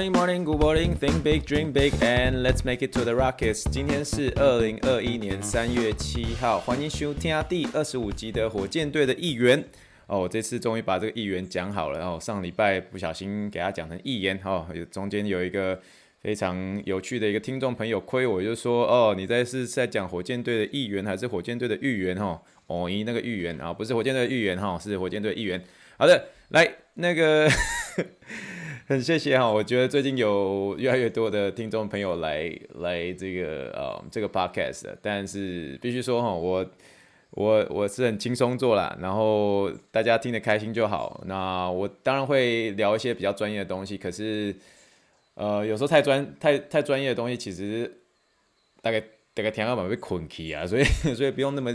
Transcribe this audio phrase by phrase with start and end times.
[0.00, 0.94] Morning, morning, good morning.
[0.94, 3.68] Think big, dream big, and let's make it to the Rockets.
[3.70, 9.62] 今天是二零二一年三月七号，欢迎收听第二十五集的火箭队的议员。
[10.06, 11.98] 哦，我这次终于把这个议员讲好了。
[11.98, 15.78] 然后上礼拜不小心给他讲成议员，哦，中间有一个
[16.22, 22.16] 非常有趣的一个听众朋友亏我，就说哦，你在是在讲火箭队的议员还是火箭队的议员？
[22.16, 25.62] 哈，哦，咦那个议员啊，不是火箭队的议员哈，是火箭队议员。
[25.98, 27.46] 好的，来那个。
[28.90, 36.66] 很谢谢哈，我觉得最近有越来越多的听众朋友来来这个呃这个 podcast，但是必须说哈，我
[37.30, 41.22] 我我是很轻松做啦，然后大家听得开心就好。
[41.26, 44.52] 那我当然会聊一些比较专业的东西，可是
[45.34, 47.88] 呃有时候太专太太专业的东西，其实
[48.82, 49.00] 大概
[49.32, 50.82] 大概天花板会困起啊，所以
[51.14, 51.72] 所以不用那么，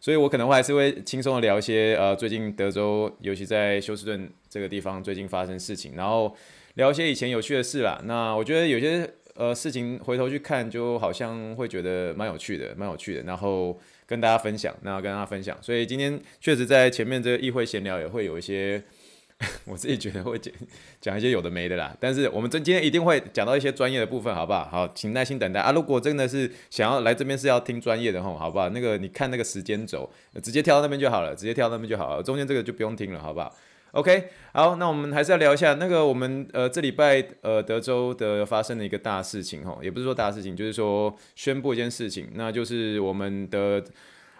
[0.00, 6.34] 所以我可能会还是会轻松的聊一些呃最近德州，尤其在休斯顿这个地方最近发生事情，然后。
[6.74, 15.56] 聊一些以前有趣的事啦，那我觉得有些呃事情回头去看，就好像会觉得蛮有趣的，蛮有趣的，然后跟大家分享，那跟大家分享。
[15.60, 18.82] 所以今天确实在前面这个议会闲聊也会有一些，
[19.66, 20.52] 我自己觉得会讲
[21.00, 21.96] 讲一些有的没的啦。
[22.00, 24.64] 但是我们今天一定会讲到一些专业的部分，好不好？
[24.68, 25.70] 好，请耐心等待啊。
[25.70, 28.68] 如果真的是想要来这边是要听专业的吼，好不好？
[28.70, 30.10] 那个你看那个时间轴，
[30.42, 33.54] 直接跳到那边就好了，直接跳到那边就好了，中间这个就不用听了，好不好
[33.94, 43.84] ？OK，好，那我们还是要聊一下那个我们呃这礼拜呃德州的发生的一个大事情哈，也不是说大事情，就是说宣布一件事情，那就是我们的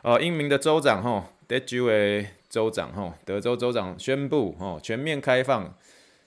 [0.02, 5.72] 呃英明的州长哈，DeJuy 州长哈，德州州长宣布哈全面开放，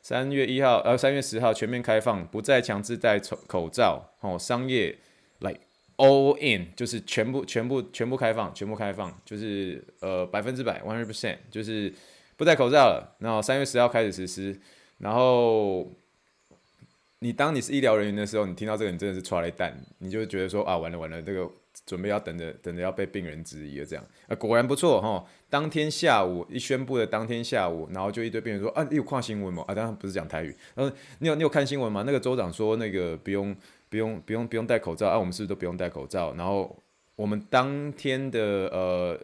[0.02, 4.98] 三月一号呃三月十号全面开放，不再强制戴口罩哦，商业
[5.40, 5.60] like
[5.98, 11.94] all in 就是全部全部全部开放，全部开放就是呃百分之百 one hundred percent 就是。
[12.38, 14.58] 不戴口罩了，然后三月十号开始实施。
[15.00, 15.92] 然后
[17.20, 21.50] 你当你是医疗人员的时候，你听到这个，你真的是剉咧等，你就觉得说啊，完了完了，这个
[21.86, 24.06] 准备要等着等着要被病人质疑了这样。
[24.28, 25.26] 啊，果然不错哈。
[25.50, 29.64] 当天下午一宣布的当天下午，然后就一堆病人说啊，你有看新闻吗？
[29.68, 30.56] 啊，当然不是讲台语。
[30.76, 32.04] 嗯，你有你有看新闻吗？
[32.06, 33.56] 那个州长说那个不用
[33.90, 36.34] 不用不用不用戴口罩啊，我们是不是都不用戴口罩？
[36.36, 36.76] 然后
[37.16, 38.40] 我们当天的
[38.70, 39.20] 呃。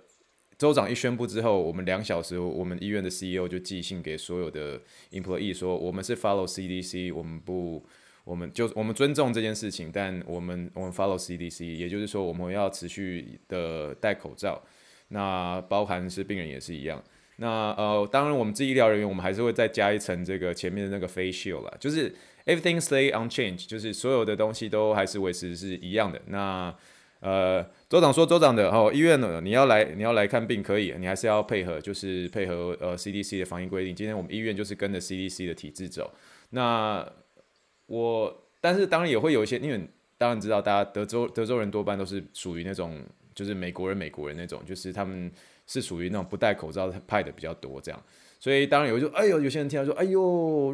[0.63, 4.79] 州长一宣布之后，我们两小时，我们医院的 CEO 就寄信给所有的
[5.12, 7.85] employee 说，我们是 follow CDC，我们不，
[8.24, 14.63] 我们就我们尊重这件事情，但我们我们 follow CDC，也就是说我们要持续的戴口罩，
[15.09, 17.03] 那包含是病人也是一样。
[17.35, 22.16] 那呃，当然我们这医疗人员，我们还是会再加一层这个前面的那个 face shield 啦，就是
[22.46, 26.22] everything stay unchanged，就是所有的东西都还是维持是一样的。
[26.28, 26.73] 那
[27.23, 33.95] 呃，州长说，州长的哦，医院呢，你要来，你要来看病可以，你还是要配合，就是配合呃 CDC 的防疫规定。
[33.95, 36.11] 今天我们医院就是跟着 CDC 的体制走。
[36.50, 37.09] 那
[37.85, 43.01] 我，但是当然也会有一些，因为当然知道，大家德州德州人多半都是属于那种，
[43.34, 45.31] 就是美国人美国人那种，就是他们
[45.66, 48.03] 是属于那种不戴口罩派的比较多这样。
[48.38, 50.22] 所以当然有就，哎呦，有些人听到说，哎呦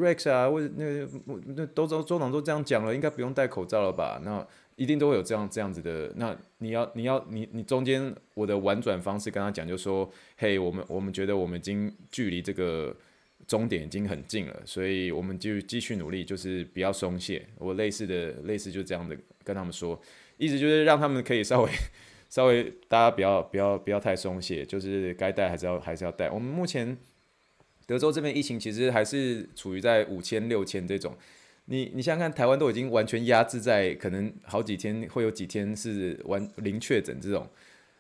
[0.01, 1.07] ，Rex 啊，为那个
[1.55, 4.19] 那都州州长都这样讲了，应该不用戴口罩了吧？
[4.25, 4.43] 那。
[4.79, 12.95] 一定都会有这样这样子的，那你要你要你你中间我的婉转方式跟他讲，就说，嘿，我们我们觉得我们已经距离这个
[13.45, 17.45] 终点已经很近了，所以我们就继续努力，就是不要松懈。
[17.57, 20.01] 我类似的类似就这样的跟他们说，
[20.37, 21.71] 意思就是让他们可以稍微
[22.29, 26.29] 稍微大家不要不要不要太松懈，就是该戴还是要还是要戴。
[26.29, 26.97] 我们目前
[27.85, 31.17] 德州这边疫情其实还是处于在五千六千这种。
[31.71, 37.47] 你你想想看，台湾都已经完全压制在可能好几天，会有几天是完零确诊这种，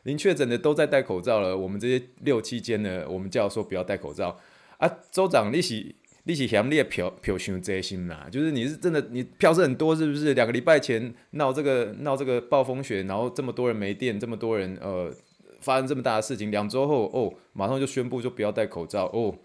[0.03, 1.55] 零确诊的都在戴口罩了。
[1.55, 4.35] 我们这些六七间呢，我们叫说不要戴口罩
[4.77, 4.89] 啊。
[5.11, 8.27] 州长，你是你是嫌你的票票伤贼心啦？
[8.31, 10.33] 就是你是真的，你票是很多是不是？
[10.33, 15.13] 两个礼拜前闹这个闹这个暴风雪，然后这么多人没电，这么多人呃
[15.59, 19.35] 发生这么大的事情，两周后哦，马上就宣布就不要戴口罩哦。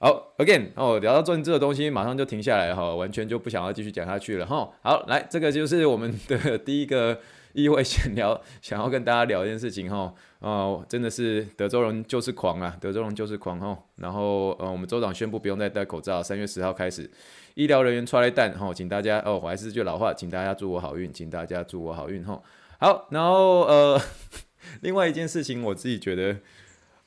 [0.00, 4.70] 好，again，哦，聊到政治的东西，马上就停下来哈，完全就不想要继续讲下去了哈。
[4.80, 7.18] 好，来，这个就是我们的第一个
[7.52, 10.14] 议会闲聊， 想要跟大家聊一件事情哈。
[10.38, 13.76] 哦，真的是德州人就是狂啊，德州人就是狂哈。
[13.96, 17.10] 然后，呃，我们州长宣布不用再戴口罩，三月十号开始，
[17.54, 22.40] 医疗人员剉咧等哈，请大家哦，我还是句老话，请大家祝我好运，请大家祝我好运哈。
[22.78, 24.00] 好，然后呃，
[24.82, 26.36] 另外一件事情，我自己觉得。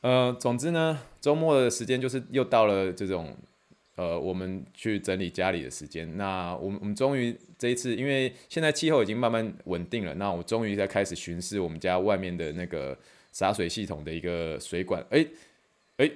[0.01, 3.35] 呃，总之呢，周末的时间就是又到了这种。
[3.97, 6.17] 呃，我们去整理家里的时间。
[6.17, 12.97] 那我们我们终于这一次，因为现在气候已经慢慢稳定了，那我终于在开始巡视我们家外面的那个
[13.31, 15.05] 洒水系统的一个水管。
[15.11, 15.27] 哎
[15.97, 16.09] 哎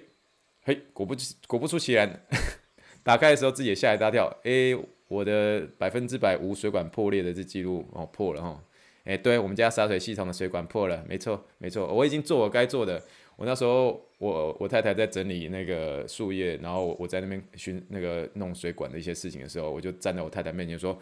[0.64, 1.14] 嘿，果不
[1.46, 2.10] 果不出其然，
[3.04, 4.26] 打开的时候自己也吓一大跳。
[4.46, 4.76] 哎，
[5.10, 8.64] 我的百分之百无水管破裂的这记录哦破了哈。
[9.04, 13.04] 哎，对我们家洒水系统的水管破了，没错没错，我已经做我该做的。
[13.38, 20.98] 我那时候，我我太太在整理那个树叶，然后我在那边巡那个弄水管的一些事情的时候，我就站在我太太面前说：“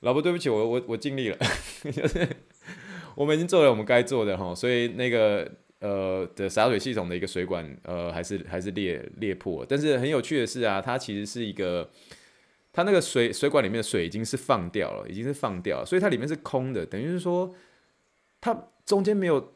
[0.00, 1.36] 老婆，对不起，我我我尽力了，
[3.14, 5.46] 我们已经做了我们该做的哈。”所以那个
[5.80, 11.90] 呃的洒水系统的一个水管呃还是还是裂裂破，但是很有趣的是啊，它其实是一个，
[12.72, 17.54] 它那个水水管里面的水已经是放掉了，已经是放掉了，所以它里面是空的，等于是说
[18.40, 19.52] 它中间没有。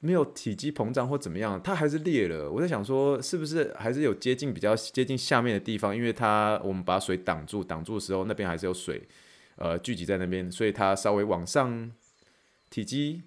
[0.00, 2.48] 没有体积膨胀或怎么样，它还是裂了。
[2.50, 5.96] 我在想说，是不是还是有接近比较接近下面的地方？
[5.96, 9.02] 因为它我们把水挡住，挡住的时候那边还是有水，
[9.56, 11.90] 呃，聚集在那边，所以它稍微往上
[12.70, 13.22] 体积，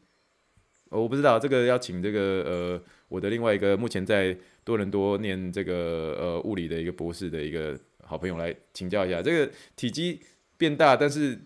[0.89, 10.21] 我不知道这个要请这个呃我的另外一个目前在多伦多念这个呃物理的一个博士的一个好朋友来请教一下，这个体积
[10.57, 11.37] 变大，但是。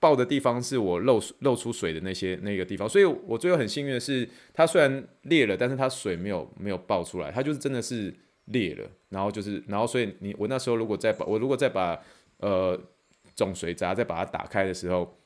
[0.00, 8.12] 爆的地方是我漏漏出水的那些那个地方，所以我最后很幸运的是，它虽然裂了，但是它水没有没有爆出来，它就是真的是
[8.46, 12.00] 裂了，然后就是然后所以你我那时候如果再把我如果再把
[12.38, 12.80] 呃
[13.36, 15.16] 总水闸再把它打开的时候，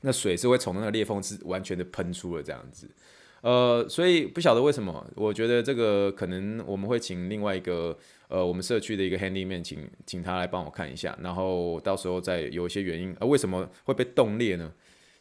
[0.00, 2.90] 那水是会从那个裂缝是完全的喷出了这样子。
[3.46, 7.96] 呃，所以不晓得为什么，我觉得这个可能我们会请另外一个
[8.26, 14.72] 呃，我们社区的一个 handyman，请请他来帮我看一下，然后到时候再有一些原因，呃，为什么会被冻裂呢？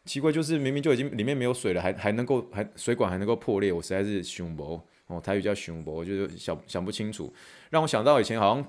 [0.06, 7.32] 奇怪，就是明明就已经里面没有水了，还还能够还水管还能够破裂，我实在是想不哦，台语叫想不，我就想想不清楚，
[7.70, 8.66] 让我想到以前好像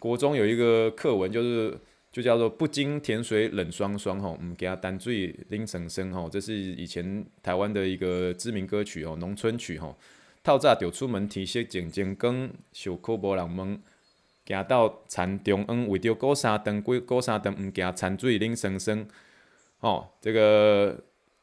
[0.00, 1.78] 国中有一个课文就是。
[2.16, 9.94] 就叫做不经甜水冷霜霜吼，唔惊淡水冷生生吼，这是以前台湾的一个知名歌曲哦，农村曲吼。
[10.42, 13.78] 透早就出门，天色渐渐光，受苦无人问。
[14.46, 19.06] 行到田中央，为着顾三顿，顾顾三顿，唔惊田水冷生生。
[19.80, 20.98] 哦，这个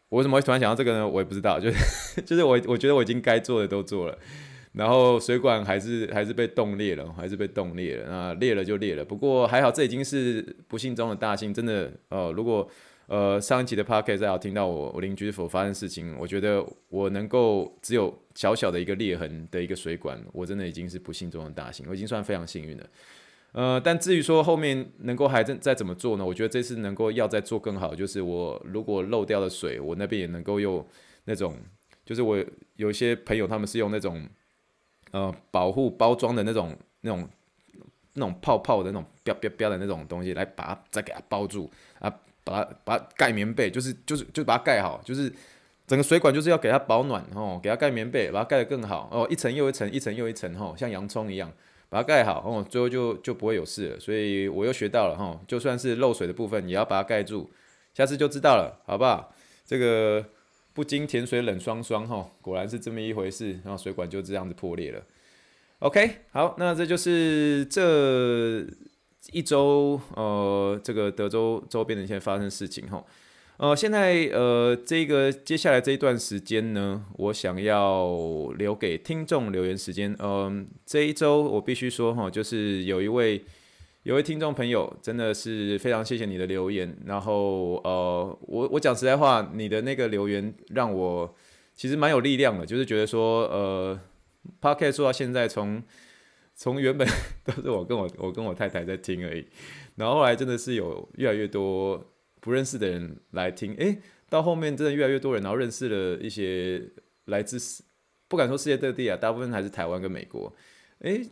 [0.10, 1.08] 我为什么会突然想到这个呢？
[1.08, 4.18] 我也不知道，就是就是我我觉得我已经该做的都做了。
[4.74, 8.10] 然后水管还是还是被冻裂了，还是被冻裂了。
[8.10, 11.54] 那裂了就裂了，不过还好，这已经是不幸中的大幸。
[11.54, 12.68] 真的，呃，如果
[13.06, 22.84] 呃上一期的 podcast 再有听到我我邻居所发生事情，我觉得我能够只有小小的一个裂痕的一个水管，我真的已经是不幸中的大幸，我已经算非常幸运了。
[23.52, 26.26] 呃，但至于说后面能够还再再怎么做呢？
[26.26, 30.84] 我觉得这次能够要再做更好，就是我如果漏掉了水，我那边也能够用
[31.26, 31.56] 那种，
[32.04, 32.44] 就是我
[32.78, 34.28] 有一些朋友他们是用那种。
[35.14, 37.30] 呃，保护包装的那种、那种、
[38.14, 41.70] 那种泡泡的那种标标标的那种东西，来把它再给它包住
[42.00, 42.10] 啊，
[42.44, 45.32] 把它把它盖棉被，就是就是就把它盖好，就是
[45.86, 51.52] 整个水管就是要给它保暖哦，给它盖棉被，把它盖得更好哦，一层又一层，一层又一层哈，像洋葱一样
[51.90, 54.00] 把它盖好哦，最后就就不会有事了。
[54.00, 57.52] 所以我又学到了哈，就算是漏水的部分也要把它盖住，
[57.94, 59.32] 下次就知道了，好不好？
[59.64, 60.26] 这个。
[60.74, 65.04] 不经甜水冷霜霜，哈，果然是这么一回事，然后水管就这样子破裂了。
[65.80, 68.66] OK，好，那这就是这
[69.32, 73.04] 一周，呃，这个德州周边的一些发生事情，哈，
[73.58, 83.44] 呃，现在呃，这个接下来这一段时间呢，我想要留给听众留言时间，嗯、这一周我必须说，哈，就是有一位。
[84.04, 86.94] 有位听众朋友，真的是非常谢谢你的留言。
[87.06, 91.34] 然后，呃，我我讲实在话，你的那个留言让我
[91.74, 93.98] 其实蛮有力量的，就是觉得说，呃
[94.62, 95.82] ，Podcast 做到现在，从
[96.54, 97.08] 从原本
[97.46, 99.46] 都是我跟我我跟我太太在听而已，
[99.96, 106.90] 然后后来真的是有越来越多不认识的人来听，诶，到后面真的越来越多人，然后认识了一些
[107.26, 107.58] 来自
[108.28, 110.54] 不敢说世界各地啊，大部分还是台湾跟美国，
[111.00, 111.26] 诶。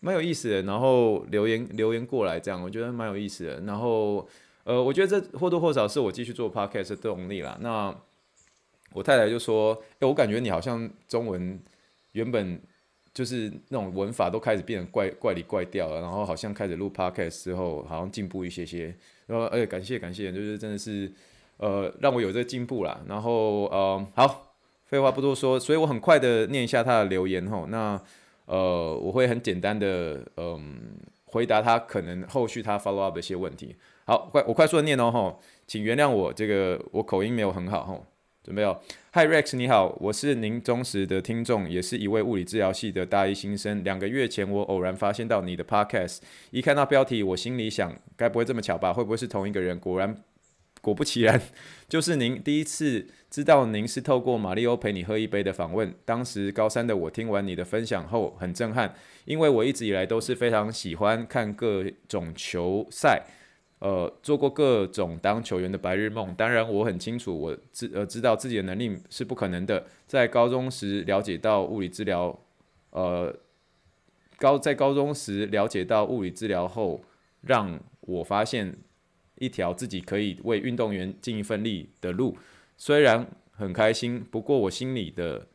[0.00, 3.60] 蛮有意思的，然后留言留言过来，这样我觉得蛮有意思的。
[3.60, 4.26] 然后，
[4.64, 7.58] 呃，我觉得这或多或少是我继续做 podcast 的动力啦。
[7.60, 7.94] 那
[8.92, 11.60] 我太太就说：“哎，我感觉你好像中文
[12.12, 12.60] 原本
[13.12, 18.94] 就是那种文法都开始变得怪怪里怪调了，然后好像开始录 podcast 之后，好像进步一些些。”
[19.26, 21.10] 然后，哎，感谢感谢，就是真的是
[21.56, 23.00] 呃让我有这个进步啦。
[23.08, 24.54] 然后，呃，好，
[24.86, 27.66] 废话不多说，所以我很快的念一下他的留言吼。
[27.66, 28.00] 那。
[28.48, 30.80] 呃，我会很简单的，嗯，
[31.26, 33.76] 回答他可能后续他 follow up 的一些问题。
[34.06, 38.06] 好，快，我快速的念哦，吼，请原谅我这个我口音没有很好，吼，
[38.42, 38.80] 准备哦。
[39.12, 43.84] Hi Rex，你好，我是您忠实的听众，也是一位物理治疗系的大一新生。
[43.84, 48.92] 两个月前，我偶然发现到你的 Podcast，一看到标题，我心里想，该不会这么巧吧？
[48.94, 49.78] 会不会是同一个人？
[49.78, 50.16] 果然，
[50.88, 51.40] 果不其然，
[51.88, 52.42] 就是您。
[52.42, 63.24] 第一次知道您是透过马里欧陪你喝一杯的访问，当时高三的我听完你的分享后很震撼，因为我一直以来都是非常喜欢看各种球赛。
[63.80, 66.34] 呃，做过各种当球员的白日梦。
[66.34, 69.86] 当然，我很清楚，我知呃知道自己的能力是不可能的。
[70.04, 72.36] 在高中时了解到物理治疗，
[72.90, 73.32] 呃，
[74.36, 77.00] 高在高中时了解到物理治疗后，
[77.42, 78.76] 让我发现
[79.38, 82.36] 一条自己可以为运动员尽一份力的路。
[82.76, 85.46] 虽然很开心，不过我心里的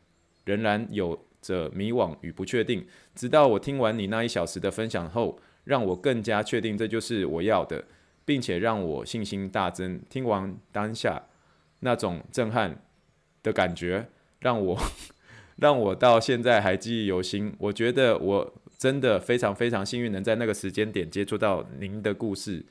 [0.44, 2.86] 仍然有着迷惘与不确定。
[3.14, 7.84] 直到我听完你那一小时的分享后，让我更加确定这就是我要的。
[8.26, 10.00] 并且让我信心大增。
[10.08, 11.22] 听完当下
[11.80, 12.82] 那种震撼
[13.42, 14.08] 的感觉，
[14.40, 14.80] 让我
[15.60, 17.54] 让我到现在还记忆犹新。
[17.58, 22.64] 我觉得我真的非常非常幸运，能在那个时间点接触到您的故事，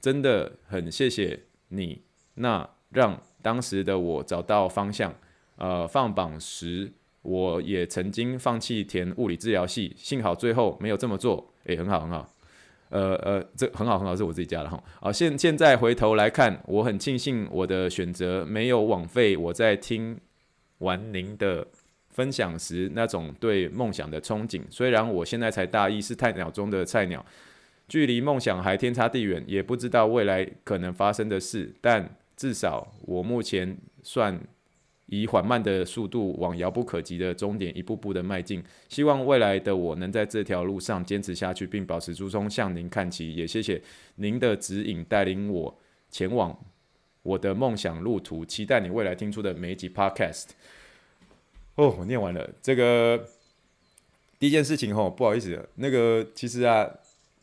[0.00, 2.02] 真的很谢谢你。
[2.34, 5.14] 那让当时的我找到方向。
[5.58, 11.50] 呃，放榜时我也曾经放弃填物理治疗系，幸好最后没有这么做。
[11.64, 12.30] 诶，很好很好。
[12.90, 14.78] 呃呃，这很好很好，是我自己加的哈。
[15.00, 20.20] 好，现现在回头来看，我很庆幸我的选择没有枉费我在听
[20.78, 21.66] 完您的
[22.10, 24.60] 分享时那种对梦想的憧憬。
[24.68, 27.24] 虽然我现在才大一，是菜鸟中的菜鸟，
[27.88, 34.40] 距离梦想还天差地远，也不知道未来可能发生的事，但至少我目前算。
[35.08, 43.32] 以缓慢的速度往遥不可及的终点一步步的迈进，希望未来的我能在这条路上坚持下去，并保持初衷，向您看齐。
[43.32, 43.80] 也谢谢
[44.16, 45.78] 您的指引，带领我
[46.10, 46.58] 前往
[47.22, 48.44] 我的梦想路途。
[48.44, 50.46] 期待你未来听出的每一集 Podcast。
[51.76, 53.28] 哦，我念完了这个
[54.40, 56.90] 第一件事情吼，不好意思，那个其实啊，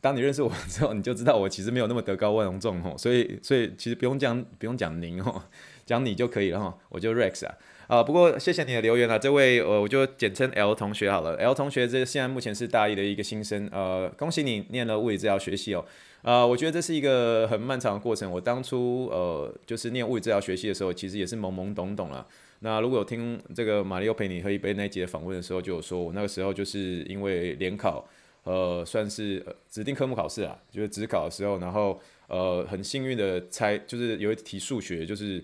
[0.03, 5.41] 当你认识我之后，你就知道我其实没有那么德高望重吼，所以所以其实不用讲不用讲您吼。
[5.85, 7.53] 讲你就可以了哈，我就 Rex 啊，
[7.87, 15.83] 啊，不过谢谢你的留言啊，这位呃，我就简称 L 同学好了，L 同学这现在目前是大一的一个新生，呃，恭喜你念了物理治疗学系哦，
[16.21, 22.25] 啊，我觉得这是一个很漫长的过程，我当初呃就是念物理治疗学系的时候，其实也是懵懵懂懂了。
[22.59, 28.07] 那如果有听这个马利欧陪你喝一杯那一集的访问的时候，就有说我那个时候就是因为联考，
[28.43, 35.43] 呃，算是指定科目考试啊，就是只考的时候，然后呃很幸运的猜，就是有一题数学就是。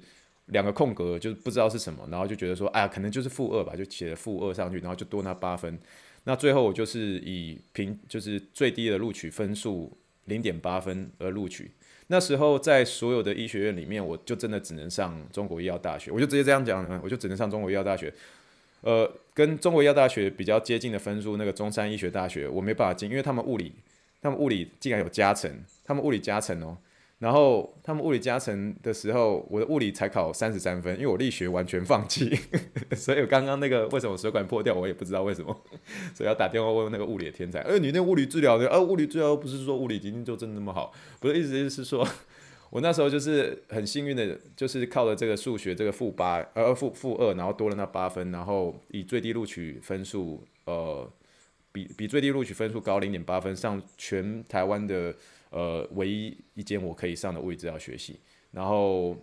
[0.51, 5.77] 两个空格就是不知道是什么，然后就觉得说，哎呀，可能就是负二吧，就写了负二上去，然后就多那八分。
[6.23, 11.69] 那最后我就是以平，就是最低的录取分数零点八分而录取。
[12.07, 18.11] 那时候在所有的医学院里面，我就真的只能上中国医药大学，我就直接这样讲，我就只能上中国医药大学。
[18.81, 19.07] 呃，
[19.39, 23.71] 跟中国药大学比较接近的分数，那个中山医学大学我没办法进，因为他们物理，
[24.21, 25.49] 他们物理竟然有加成，
[25.85, 26.77] 他们物理加成哦。
[27.19, 32.37] 然后他们物理加成的时候，我的物理才考三十三分，因为我力学完全放弃，
[32.97, 35.57] 所以我刚刚那个为什么水管破掉，我也不知道为什么，
[36.13, 37.61] 所以要打电话问那个物理的天才。
[37.61, 40.91] 呃，你那物理治疗的，呃，物理治疗不是说物理基因就真的那么好？
[41.21, 42.05] 不是，意思是说，
[42.69, 51.11] 我那时候就是很幸运的，就是靠了这个数学这个负八，呃，负负二，然后多了那八分，然后以最低录取分数，呃，
[51.71, 55.13] 比比最低录取分数高零点八分，上全台湾的。
[55.51, 58.19] 呃，唯一一间我可以上的物理治疗学习，
[58.51, 59.17] 然后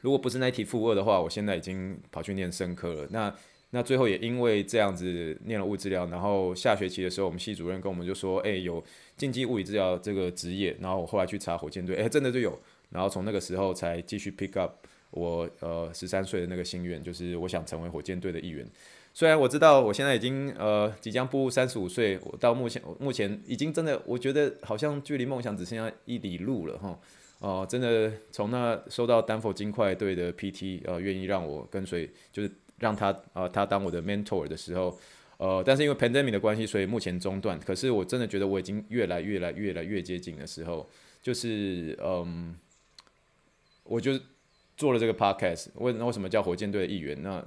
[0.00, 3.06] 如果不是那一题负二的话，我现在已经跑去念生科了。
[3.10, 3.30] 那
[3.74, 8.84] 那最后也因为这样子念了物理治疗，然后下学期的时候，我们系主任跟我们就说，哎、有
[9.16, 10.76] 竞技物理治疗这个职业。
[10.78, 12.58] 然后我后来去查火箭队，哎、真的就有。
[12.90, 14.72] 然后从那个时候才继续 pick up
[15.10, 18.66] 我呃十三岁的那个心愿，就是我想成为火箭队的一员。
[19.14, 26.98] 虽然我知道我现在已经呃即将步入三十五岁，我到目前目前已经真的我觉得好像距离梦想只剩下一里路了哈，
[27.38, 32.50] 哦、真的从那收到丹佛金块队的 PT 呃愿意让我跟随，就是
[32.82, 34.98] 让他呃他当我的 mentor 的时候，
[35.38, 37.58] 呃，但是因为 pandemic 的关系，所以目前中断。
[37.60, 40.86] 可是我真的觉得我已经越来越来越来越接近的时候，
[41.22, 42.54] 就是嗯，
[43.84, 44.12] 我就。
[44.74, 47.16] 做了这个 podcast，为那为什么叫火箭队的一员？
[47.22, 47.44] 那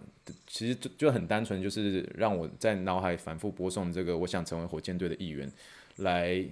[0.47, 5.51] 其实就就很单纯，就是让我在脑海反复播送这个我想成为火箭队的一员，
[5.97, 6.45] 来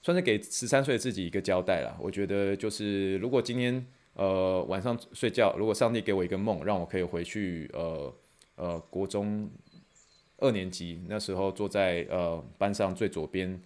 [0.00, 1.98] 算是给十三岁的自己一个交代啦。
[2.00, 3.84] 我觉得就是如果今天
[4.14, 8.10] 呃晚上睡觉，如果上帝给我一个梦，让我可以回去呃
[8.56, 9.50] 呃国中
[10.38, 13.60] 二年级那时候坐在呃班上最左边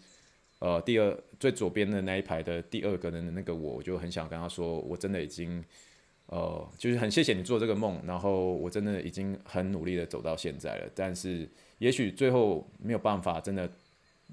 [0.59, 5.65] 呃第二最左边的那一排的第二个人的那个我，我就很想跟他说，我真的已经。
[6.29, 13.71] 呃，就是很谢谢你做这个梦，然后我真的已经很努力的走到现在了，但是也许最后没有办法，真的，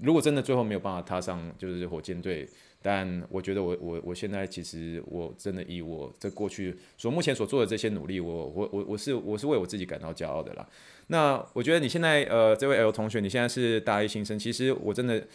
[0.02, 2.50] 如果真的最后没有办法踏上就是火箭队，
[2.84, 10.68] 但我觉得我我我现在其实我真的以我这过去所目前所做的这些努力，我我我我是我是为我自己感到骄傲的啦。
[11.08, 15.26] 那我觉得你现在呃这位 L 同学，你现在是大一新生，其实我真的。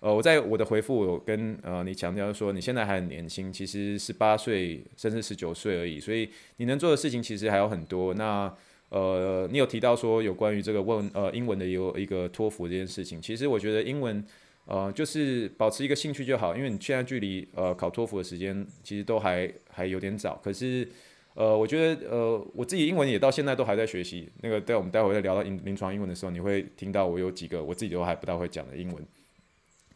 [0.00, 8.14] 呃，我在我的回复，我跟呃你强调说，你现在还很年轻，其实十八岁甚至十九岁而已，所以你能做的事情其实还有很多。
[8.14, 8.48] 那
[8.90, 14.24] 呃，你有提到说有关于这个问呃英文的有一个托福这件事情，其实我觉得英文
[14.68, 20.38] 呃就是保持一个兴趣就好，因为你现在距离呃考托福的时间其实都还还有点早。
[20.44, 20.86] 可是
[21.34, 24.28] 呃，我觉得呃我自己英文也到现在都还在学习。
[24.42, 29.02] 那个待我们待会再聊到临临床英文的时候，你会听到我有几个我自己都还不大会讲的英文。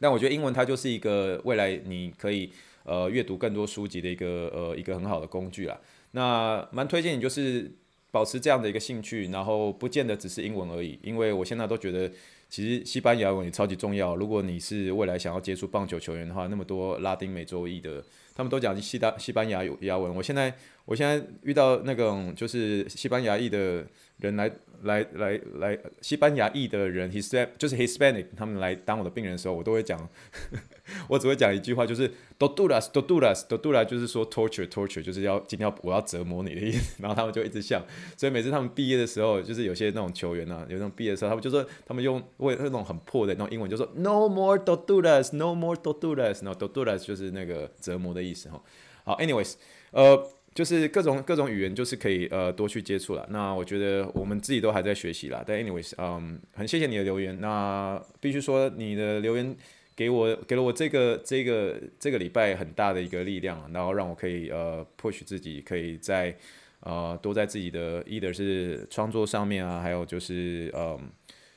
[0.01, 2.51] 但我觉得英文它就是一个未来你可以
[2.85, 5.79] 呃阅读更多书籍的一个呃一个很好的工具啦。
[6.13, 7.71] 那蛮推荐你就是
[8.11, 12.11] 保持这样的一个兴趣，然后不见得只是英文而已，因为我现在都觉得
[12.53, 14.15] 其实西班牙文也超级重要。
[14.15, 18.05] 如果你是未来想要接触棒球球员的话，那么多拉丁美洲裔的，
[18.35, 20.15] 他们都讲西大西班牙语牙文。
[20.15, 20.53] 我现在
[20.85, 23.87] 我现在遇到那种就是西班牙裔的
[24.19, 24.51] 人来。
[24.83, 30.09] 来来来，西班牙裔的人，Hispan 就是 Hispanic，他们来当我的病人的时候，我都会讲，
[31.09, 37.01] 我只会讲一句话，就是 torturas，torturas，torturas，就是说 torture，torture，就是要今天要我要折磨你的意思。
[37.01, 37.81] 然后他们就一直笑，
[38.17, 48.61] 所以每次他们毕业的时候，就是有些那种球员啊，有那种毕业的时候，他们就说他们用为那种很破的那种英文，就说 No more torturas，No more torturas，然后 torturas 就是那个折磨的意思哈。
[49.05, 49.55] 好，anyways，
[49.93, 50.29] 呃。
[50.55, 53.27] 就是各种各种语言，就是可以呃多去接触了。
[53.31, 55.43] 那我觉得我们自己都还在学习啦。
[55.47, 57.41] 但 anyways，嗯，很谢谢你的留言。
[57.41, 59.57] 那必须说你的留言
[59.97, 66.37] 给我给了我这个这个这个礼拜很大的一个力量，然后让我可以呃 push 自己，可以在
[66.81, 70.99] 呃多在自己的 either 是创作上面啊，还有就是嗯。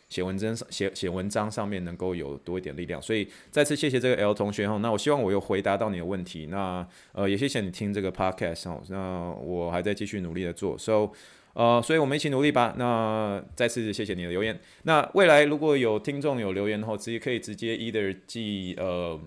[0.07, 4.77] 写文章上写写文章上面能够有多一点力量，所以再次谢谢这个 L 同学哈。
[4.77, 6.47] 那我希望我有回答到你的问题。
[6.47, 8.81] 那呃也谢谢你听这个 podcast 哦。
[8.89, 11.09] 那我还在继续努力的做，so
[11.53, 12.75] 呃所以我们一起努力吧。
[12.77, 14.59] 那再次谢谢你的留言。
[14.83, 19.19] 那未来如果有听众有留言的话，直接可以直接 either 寄呃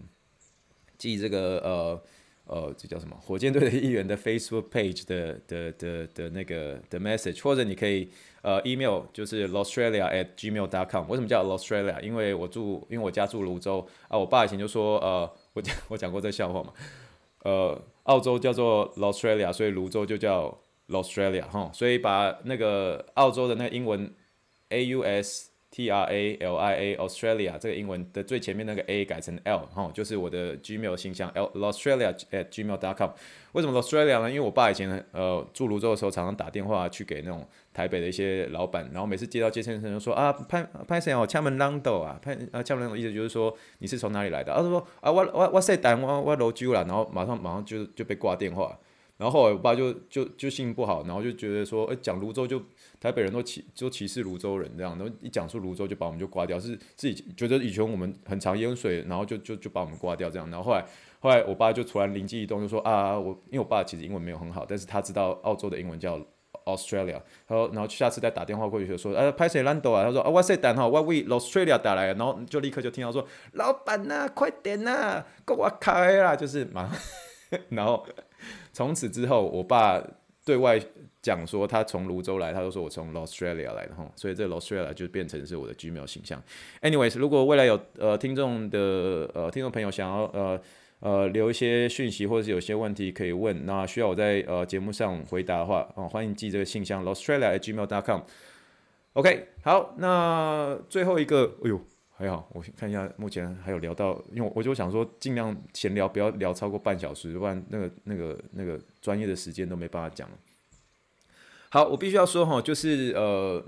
[0.96, 2.02] 寄这个呃。
[2.48, 3.14] 呃，这叫什么？
[3.20, 8.08] 火箭队的一员的 Facebook page 的的的的那个的 message，或者你可以
[8.40, 11.06] 呃 email，就是 australia at gmail dot com。
[11.08, 12.00] 为什么叫 australia？
[12.00, 14.16] 因为我住，因为我家住泸州啊。
[14.16, 16.72] 我爸以前就说，呃，我讲我讲过这笑话嘛。
[17.42, 20.58] 呃，澳洲叫做 australia，所以泸州就叫
[20.88, 21.70] australia 哈。
[21.74, 24.10] 所以把那个澳洲的那个英文
[24.70, 25.47] A U S。
[25.78, 32.12] T R A L I A Australia 这个英文的最前面那个 A 改成 L 哈，就是我的 Gmail 信箱 L Australia
[32.32, 33.10] at Gmail dot com。
[33.52, 34.28] 为什么 Australia 呢？
[34.28, 44.52] 因为我爸以前呃住泸州的时候，常常打电话去给那种台北的一些老板，然后每次接到接线生就说啊潘潘先生哦，敲门啷斗啊潘啊敲门啷斗意思就是说你是从哪里来的？
[44.52, 48.76] 他说啊我我我是台我我芦洲啦，然后马上马上就就被挂电话。
[49.18, 52.62] 然后后来我爸就就就心情不好，然后就觉得说，哎，讲泸州就
[53.00, 60.48] 台北人都歧就歧视泸州人这样，然后一讲出泸州就把我们就挂掉，是自己觉得以前我们很常淹水，然后就就就把我们挂掉这样。
[60.50, 60.84] 然后后来
[61.18, 66.16] 后来我爸就突然灵机一动，就说啊，我因为我爸其实英文没有很好，但是他知道澳洲的英文叫
[66.64, 70.04] Australia，他说然后下次再打电话过去就说，啊，拍谁兰多啊？
[70.04, 76.88] 他说啊，我是等哈，我为 Australia 打来，然后就立刻就听到说，老板呐、啊，快点呐、啊，给我开啦，就是嘛，
[77.70, 78.06] 然后。
[78.78, 80.00] 从此之后，我爸
[80.44, 80.80] 对外
[81.20, 86.40] 讲说他从泸州来，他就说我从 Australia 来的哈，所以这 Australia 就变成是我的 Gmail 形象。
[86.80, 90.60] Anyways，如果未来有呃听众的呃听众朋友想要呃
[91.00, 98.20] 呃留一些讯息，或者是有些问题可以问，那需要我在呃节目上回答的话，哦、欢迎寄这个信箱 Australia@gmail.com。
[99.14, 101.80] OK，好，那最后一个，哎呦。
[102.20, 110.28] 还好，我看一下，目前还有聊到，因为我就想说，尽量闲聊，不要聊超过半小时，不然那个、那个、那个专业的时间都没办法讲。
[111.68, 113.64] 好，我必须要说哈，就是呃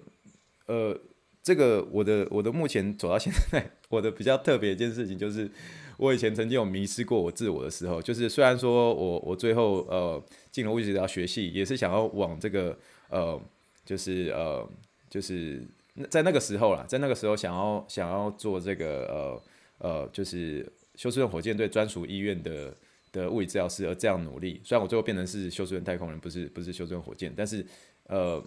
[0.67, 1.01] 呃，
[1.45, 5.49] 这个我的我的目前走到现在，我的比较特别一件事情就是，
[5.97, 12.77] 我以前曾经有迷失过我自我的时候，就是虽然说我我最后呃进了物理治疗学系，也是想要往这个
[13.11, 13.41] 呃
[13.85, 14.69] 就是呃
[15.09, 15.65] 就是。
[16.09, 19.43] 在那个时候啦，在那个时候想要想要做这个
[19.79, 22.75] 呃呃，就是休斯顿火箭队专属医院的
[23.13, 24.61] 的物理治疗师，而这样努力。
[24.65, 27.65] 虽然我最后变成是休斯顿太空人，不是不是休斯顿火箭，但是
[28.05, 28.43] 呃，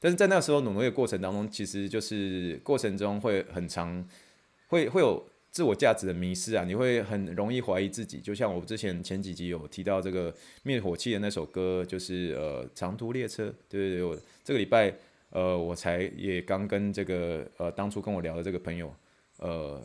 [0.00, 4.08] 但是在那个时候努力的过程当中，其实就是过程中会很长，
[4.68, 8.20] 会会有自我价值的迷失啊，你会很容易怀疑自己。
[8.20, 14.94] 就像我之前前几集有提到这个灭火器的那首歌，就是呃长途列车，对对对，我这个礼拜
[15.30, 18.92] 呃我才也刚跟这个呃当初跟我聊的这个朋友
[19.38, 19.82] 呃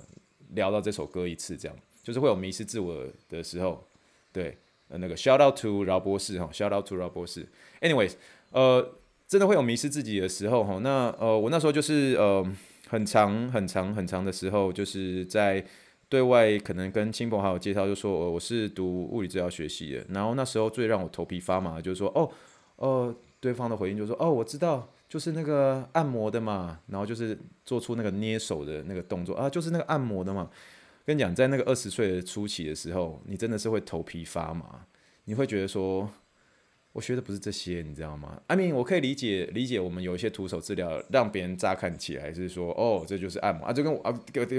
[0.56, 3.84] 聊到这首歌一次，这样就是会有迷失自我的时候，
[4.32, 4.58] 对，
[4.90, 7.48] 呃那个 shout out to 饶博士哈，shout out to 饶博士
[7.82, 8.14] ，anyways，
[8.52, 8.96] 呃
[9.28, 12.46] 真的会有迷失自己的时候哈，那呃我那时候就是呃。
[12.90, 15.66] 很长很长很长的时候，就是在
[16.10, 20.06] 对外可能跟亲朋好友介绍，就说我是读物理治疗学系的。
[20.10, 22.30] 然后那时候最让我头皮发麻，就是说哦
[22.76, 26.80] 哦，对方的回应就是说哦，我知道，就是那个按摩的嘛。
[26.88, 30.50] 然后就是做出那个捏手的那个动作啊，就是那个按摩的嘛。
[31.06, 34.86] 跟你讲，在那个二十岁的初期的时候，你真的是会头皮发麻，
[35.26, 36.10] 你会觉得说。
[36.93, 44.13] 我学的不是这些，你知道吗？I mean，我可以理解理解，我们有一些徒手治疗，让别人乍看起来是说，哦，这就是按摩啊，就跟我啊，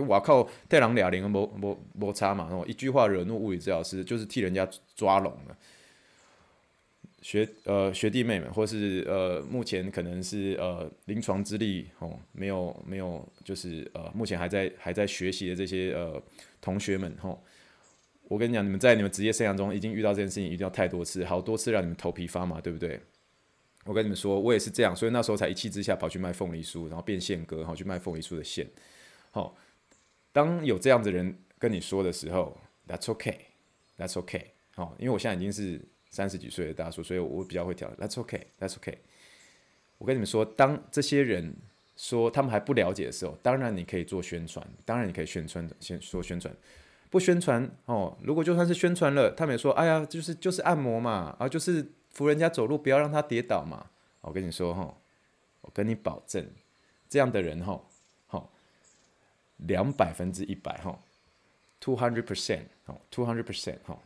[0.09, 5.55] 我靠，太郎俩零摩摩摩擦嘛，然后一句话惹怒物理治疗师，就是替人家抓龙了。
[7.23, 16.21] 学呃学弟妹们，或是呃目前可能是呃临床资历哦，没有没有，就是呃目前还在还在学习的这些呃
[16.61, 17.43] 同学们吼。
[18.29, 22.99] 我跟你讲，你们在你们职业生涯中已经遇到这件事情，遇到太多次，好多次让你们头皮发麻，对不对？
[23.85, 28.67] 我跟你们说，我也是这样，所以那时候才一气之下跑去卖凤梨酥，然后变现哥，然后去卖凤梨酥的线。
[29.33, 29.55] 好，
[30.33, 32.57] 当有这样子的人跟你说的时候
[32.89, 34.45] ，That's OK，That's okay。
[34.77, 35.79] 好，因为我现在已经是
[36.13, 37.91] 三十几岁的大叔，所以我比较会调。
[37.99, 38.99] That's okay，That's okay。
[39.99, 41.57] 我跟你们说，当这些人
[41.97, 46.55] 说他们还不了解的时候，当然你可以做宣传，当然你可以宣传，先说宣传。
[47.09, 53.91] 不宣传哦，如果就算是宣传了，他们也说，哎呀，就是就是按摩嘛，啊，就是扶人家走路，不要让他跌倒嘛。
[54.21, 54.97] 我跟你说哈，
[55.63, 56.47] 我跟你保证，
[57.09, 57.83] 这样的人哈，
[58.27, 58.53] 好，
[59.59, 60.99] 两百分之一百哈
[61.81, 63.99] ，two hundred percent，哦，two hundred percent 哈，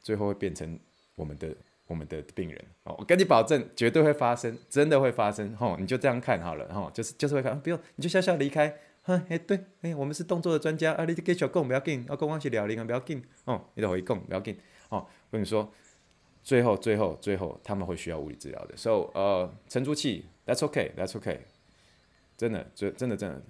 [0.00, 0.78] 最后会变成
[1.16, 1.54] 我们的
[1.88, 2.64] 我们的病人。
[2.84, 5.54] 哦，我跟你保证，绝对会发生，真的会发生。
[5.56, 8.78] 吼，你就这样看好了，哈，就是就是会看，不用，你就笑笑离开。
[9.02, 11.04] 哼，哎，对，哎，我们是动作的专家啊！
[11.04, 15.72] 你给小贡不要紧，啊，跟我是辽宁啊，不要紧，哦，你都可以讲不要紧，哦，我跟你说，
[16.42, 21.40] 最后，最后，最后，他们会需要物理治疗的，so，呃，沉住气，that's OK，That's OK，
[22.36, 23.40] 真的，真真的真的，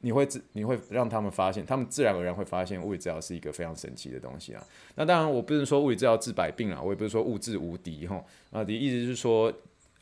[0.00, 4.64] 你会自你会让他们发现，他们自然而然会发现物理治疗是一个非常神奇的东西啊。
[4.94, 9.52] 那当然，我不是说物理治疗治百病啊，我也不是说物质无敌哈，啊，的意思是说，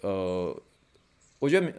[0.01, 0.63] 呃，
[1.39, 1.73] 我觉得。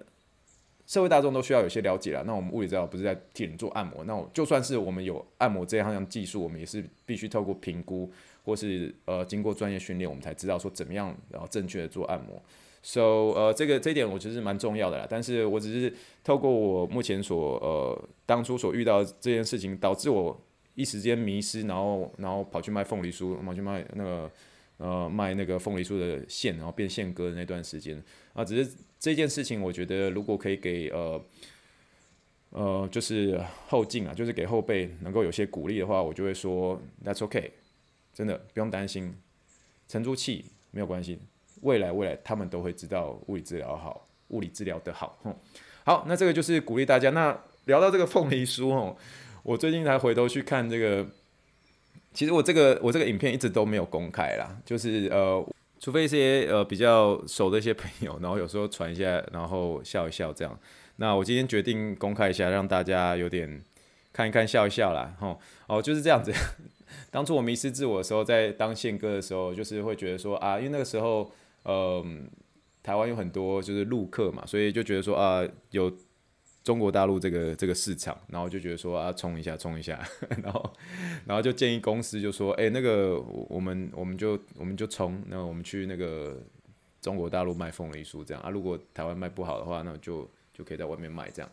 [0.89, 2.23] 社会大众都需要有些了解了。
[2.23, 8.12] 那我们物理治疗不是在替人做按摩，那我就算是我们有按摩这样技术，我们也是必须透过评估
[8.43, 12.41] 或是呃经过专业训练，我们才知道说怎么样然后正确的做按摩。
[12.81, 13.01] So
[13.35, 15.07] 呃这个这一点我觉得是蛮重要的啦。
[15.09, 20.39] 但是我只是透过我目前所呃当初所遇到这件事情，导致我
[20.75, 24.31] 一时间迷失，然后然后跑去卖凤梨酥，跑去卖那个。
[24.81, 31.21] 呃，卖那个凤梨酥的线，然后变线哥的那段时间啊，只是这件事情，我觉得如果可以给呃
[32.51, 33.37] 呃，就是
[33.67, 37.51] 后进啊，就是给后辈能够有些鼓励的话，我就会说 That's OK，
[38.13, 39.13] 真的不用担心，
[39.89, 41.19] 沉住气，没有关系，
[41.61, 45.35] 未来未来他们都会知道物理治疗好，物理治疗的好，哼，
[45.83, 47.09] 好，那这个就是鼓励大家。
[47.11, 48.95] 那聊到这个凤梨酥哦，
[49.43, 51.05] 我最近才回头去看这个。
[52.11, 55.45] 其实我这个我这个影片一直都没有公开啦，就是呃，
[55.79, 60.59] 除非一些呃比较熟的一些朋友，然后有时候传一下，然后笑一笑这样。
[60.95, 63.63] 那我今天决定公开一下，让大家有点
[64.11, 66.33] 看一看笑一笑啦，吼哦，就是这样子。
[67.11, 71.31] 当初我迷失自我的时候，在当宪哥的时候，就是会觉得说啊，因为那个时候
[71.69, 72.29] 嗯，
[72.82, 75.91] 台湾有很多就是陆客嘛，所以就觉得说啊有。
[76.62, 79.97] 中国大陆这个这个市场，然后就觉得说啊，冲一下，冲一下，
[80.43, 80.73] 然后，
[81.25, 86.38] 然后就建议公司就说，哎，那个我们我们就我们就冲，那我们去那个
[87.01, 91.49] 中国大陆卖凤梨酥这样啊，如果台湾卖不好的话，那就就可以在外面卖这样。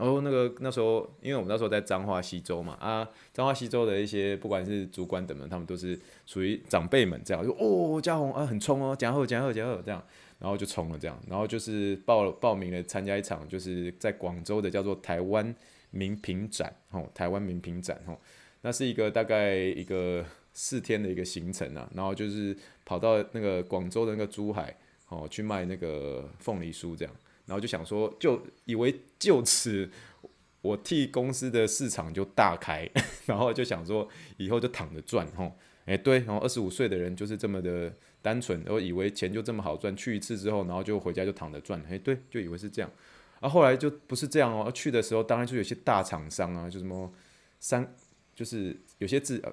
[0.00, 10.02] 然后那个那时候，因为我们那时候在彰化西州嘛，啊，彰化西州的一些不管是主管等们，他们都是属于长辈们这样，就哦，嘉宏啊，很冲哦，加贺加贺加贺这样。
[10.40, 15.54] 然后就冲了这样，然后就是报报名了参加一场，就是在广州的叫做台湾
[15.90, 18.18] 名品展，吼，台湾名品展，吼，
[18.62, 24.74] 那是一个大概一个四天的一个行程啊，然后就是跑到那个广州的那个珠海，
[25.10, 27.14] 哦，去卖那个凤梨酥这样，
[27.50, 29.90] 然后就想说，就以为就此
[30.62, 32.88] 我替公司的市场就大开，
[33.26, 35.52] 然后就想说以后就躺着赚，吼，
[35.84, 37.92] 哎对，然后二十五岁的人就是这么的。
[38.22, 42.90] 单纯，我以为钱就这么好赚，去一次之后，然后就回家就躺着赚，哎，对，就以为是这样，
[43.40, 47.10] 啊，后来就不是这样哦，去的时候当然就有些大厂商啊，就什么
[47.60, 47.94] 三，
[48.34, 49.50] 就是有些字呃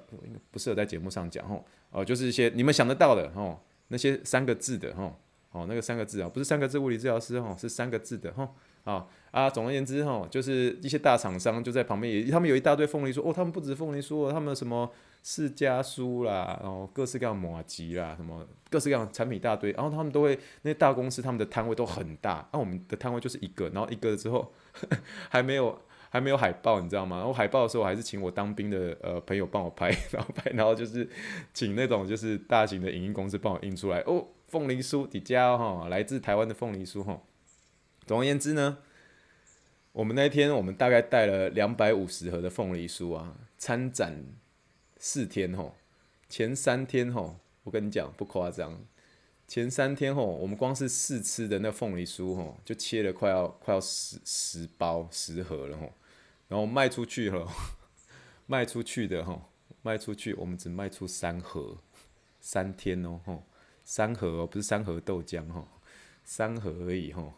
[0.50, 3.58] 不适合在节目上讲哦，哦，就是一些你们想得到的哦，
[3.88, 5.16] 那些三个字的哦，
[5.50, 14.90] 哦，那个三个字啊，不是三个字物理治疗师吼，是三个字的吼，啊啊，总而言之吼，就是一些大厂商就在旁边也，他们有一大堆凤梨酥哦，他们不止凤梨酥，他们什么
[15.22, 24.52] 释迦酥啦，然后各式各样麻吉啦，什么各式各样产品一大堆，然后他们都会那些大公司他们的摊位都很大，那、我们的摊位就是一个，然后一个之后
[25.30, 25.78] 还没有。
[26.10, 27.18] 还没有海报，你知道吗？
[27.18, 31.06] 然后海报的时候，我还是请我当兵的呃朋友帮我拍，然后拍，然后就是
[31.52, 34.26] 请那种就是大型的影音公司帮我印出来哦。
[34.48, 37.22] 凤梨酥迪加哈，来自台湾的凤梨酥哈。
[38.06, 38.78] 总而言之呢，
[39.92, 44.24] 我们那一天我们大概带了两百五十盒的凤梨酥啊，参展
[44.96, 45.74] 四天哈。
[46.30, 48.80] 前三天哈，我跟你讲不夸张，
[49.46, 55.86] 前三天哈，我们光是试吃的那凤梨酥哈，就切了快要快要十十包十盒了哈。
[56.48, 57.46] 然后卖出去了，
[58.46, 59.48] 卖出去的哈，
[59.82, 61.78] 卖出去，我们只卖出三盒，
[62.40, 63.42] 三天哦，吼，
[63.88, 65.66] 三盒哦，不是三盒豆浆哈，
[66.22, 67.32] 三盒而已哈，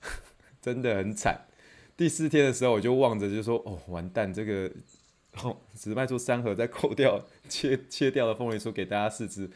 [0.62, 1.46] 真的很惨。
[1.96, 4.70] 第四天的时候，我就望着就说，哦，完蛋，这个，
[5.42, 9.50] 哦，只卖出三盒，再扣掉切切掉的凤梨酥给大家试吃，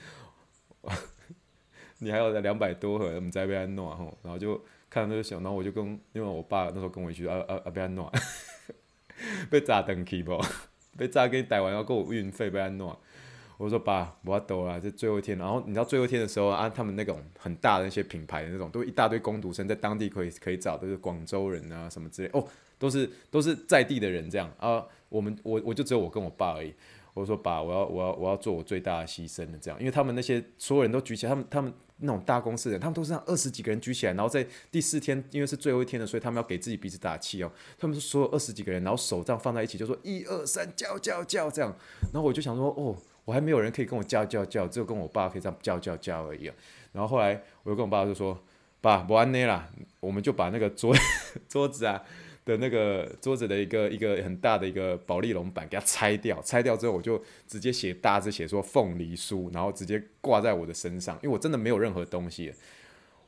[1.99, 8.13] 你还有两百多盒，我们再被安诺哈，然后就看到就想，然后我就跟，因为我爸那时候跟我一起啊啊啊，被安诺。
[9.49, 10.45] 被炸登去不？
[10.99, 13.01] 被炸给你逮完要给我运费，被安诺。
[13.57, 15.39] 我说爸，我要走了，这最后一天。
[15.39, 22.45] 然后你知道最后一天的时候啊，他们那种很大的那些品牌的那种，都一大堆工读生在当地可以可以找，都是广州人啊什么之类哦，
[22.79, 24.85] 都是都是在地的人这样啊。
[25.09, 26.75] 我们我我就只有我跟我爸而已。
[27.15, 31.73] 我说爸，我要我要我要做我最大的牺牲的这样，因为他们那些所有人都举起来，他们他们。
[32.05, 37.53] 那种大公司的人，他们都是让二十几个人举起来，然后在第四天，因为是最后一天了，所以他们要给自己彼此打气哦。
[37.79, 41.73] 他们是所有二十几个人，然后手这样放在一起，就说一二三，叫叫叫这样。
[42.13, 46.51] 然后我就想说，哦，我还没有人可以跟我叫叫叫，只有跟我爸可以这样叫叫叫而已。
[46.93, 48.39] 然后后来我就跟我爸就说，
[48.81, 49.69] 爸，不安内啦，
[50.01, 50.95] 我们就把那个桌
[51.49, 52.03] 桌子啊。
[52.45, 62.53] 的那个桌子的一个一个很大的一个保丽龙板给它拆掉，拆掉之后我就直接写大字写说凤梨酥，然后直接挂在我的身上，因为我真的没有任何东西，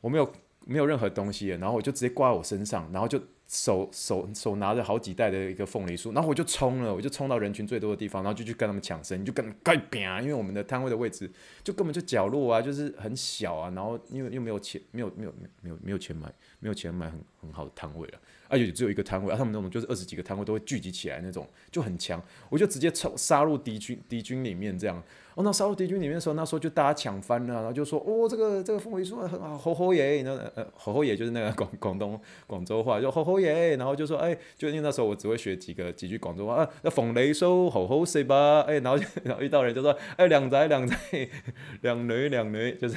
[0.01, 0.33] 我没有
[0.67, 3.23] 没有任何东西，然后我就直接挂在我身上，然后就
[3.55, 11.31] 手手手拿着好几袋的一个凤梨酥，然后我就冲了，我就冲到人群最多的地方，然后就去跟他们抢生意，就跟盖饼啊，因为我们的摊位的位置
[11.63, 16.27] 就根本就角落啊，就是很小啊，然后因为又没有钱，没有没有没有没有钱买，
[16.59, 18.19] 没有钱买很很好的摊位了。
[18.49, 22.21] 而且只有一个摊位，啊，他们那种就是二十几个摊位都会聚集起来那种，就很强。
[22.49, 25.01] 我就直接冲杀入敌军敌军里面这样。
[25.35, 40.97] 哦，那杀入敌军里面的时候，那时候就大家抢翻了，然后就说哦，这个这个凤梨酥很好，吼吼耶，那呃吼吼耶就是那个广广东广州话，就吼吼耶，然后就说哎，就因为那时候我只会学几个几句广州话啊，那凤梨酥吼吼食吧，哎，然后 然后遇到人就说哎，两仔两仔
[41.83, 42.97] 两女两女，就是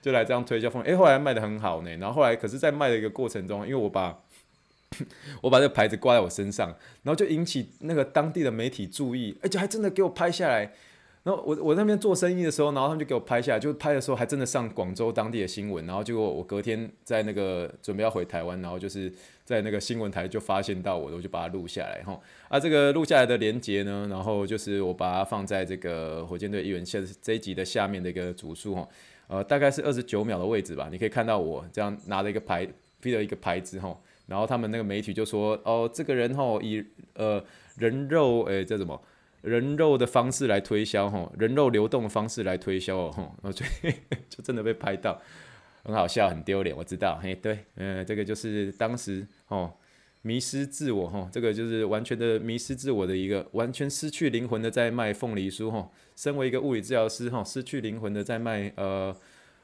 [0.00, 1.90] 就来这样推销凤梨，哎，后来卖得很好呢。
[1.98, 4.18] 然后后来可是，在卖的一个过程中，因为我把
[5.42, 6.68] 我把这个牌子挂在我身上，
[7.02, 10.72] 然后就引起那个当地的媒体注意，而且还真的给我拍下来。
[11.26, 15.84] 然后我我那边做生意的时候，然后他们就给我拍下来，就拍的时候还真的上广州当地的新闻。
[15.84, 19.12] 然后结果我隔天在那个准备要回台湾，然后就是
[19.44, 22.16] 在那个新闻台就发现到我，我就把它录下来哈。
[22.48, 28.88] 啊，这个录下来的连接呢，然后就是我把它放在这个火箭队议员下这一集的下面的一个组数哈，
[29.26, 32.64] 呃，大概是二十九秒的位置吧，你可以看到我这样拿着一个牌，
[33.00, 33.98] 披着一个牌子哈。
[34.28, 36.84] 然后他们那个媒体就说：“哦，这个人吼以
[37.14, 37.42] 呃
[37.78, 39.00] 人肉诶叫什么
[39.42, 43.64] 人肉的方式来推销吼，人肉流动的方式来推销哦吼，然后就
[44.28, 45.20] 就真的被拍到，
[45.84, 49.72] 很好笑，很丢脸，我知道，嘿对，嗯、呃，这个就是当时哦
[50.22, 59.16] 迷失自我吼，这个就是完全的迷失自我的一个完全失去灵魂的在卖凤梨酥吼，身为一个物理治疗师吼，失去灵魂的在卖呃。”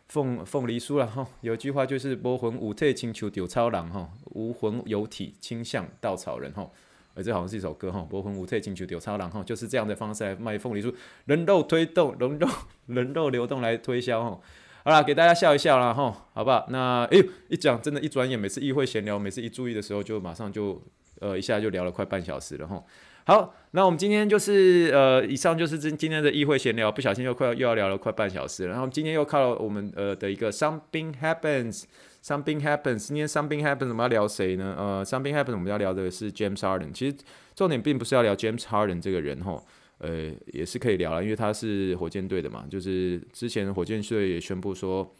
[0.08, 6.70] 凤凤梨酥了哈，有句话就是无魂有体亲像稻草人哈，无魂有体倾向稻草人哈，
[7.14, 10.94] 而这好像是一首歌哈，波魂有体亲像稻草人哈，就是这样的方式来卖凤梨酥，
[11.26, 12.48] 人肉推动，人肉
[12.86, 14.40] 人肉流动来推销哈，
[14.84, 16.66] 好啦，给大家笑一笑啦哈，好不好？
[16.70, 20.82] 那哎呦，一讲真的，一转眼，每次议会闲聊，每次一注意的时候，就马上就
[21.22, 22.84] 呃一下就聊了快半小时了哈。
[23.24, 28.70] 好，那我们今天就是呃，以上就是今今天的议会闲聊，不小心又快又要聊了快半小时了。
[28.70, 34.74] 然后我们今天又靠了我们呃的一个 something happens，something happens，今天 something happens 我们要聊谁呢？
[34.76, 36.92] 呃，something happens 我们要聊的是 James Harden。
[36.92, 37.16] 其实
[37.54, 39.62] 重点并不是要聊 James Harden 这个人哈，
[39.98, 45.14] 呃，也是可以聊了，因为他是火箭队的嘛，就是之前火箭队也宣布说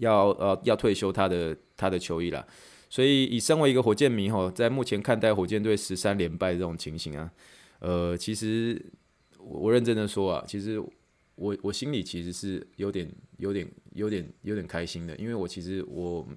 [0.00, 2.44] 要呃要退休他的他的球衣了。
[2.92, 7.32] 所以，以身为一个火箭迷吼，在目前看待火箭队十三连败这种情形啊，
[7.78, 8.84] 呃，其实
[9.38, 10.78] 我我认真的说啊，其实
[11.36, 16.28] 我我心里其实是有点有点有点有点开心的，因为我其实我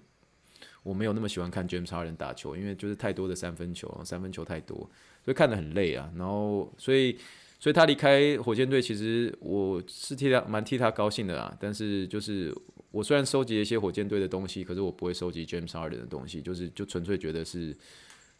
[0.81, 4.77] 我没有那么喜欢看 James Harden 打球，因为就是太多的三分球，三分球太多，
[5.25, 6.09] 所以看得很累啊。
[6.15, 7.17] 然后所以
[7.59, 11.53] 所以他离开火箭队，其实我是替他蛮替他高兴的啊。
[11.59, 12.55] 但是就是。
[12.95, 17.75] 我虽然收集了一些火箭队的东西，可是我不会收集 James Harden 的东西，就是就纯粹觉得是，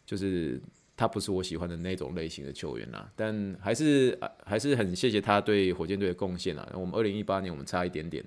[0.06, 0.58] 就是
[0.96, 3.12] 他不是我喜欢的那种类型的球员啦。
[3.18, 6.66] 但还是还是很谢谢他对火箭队的贡献啊。
[6.74, 8.24] 我们二零一八年我们差一点点，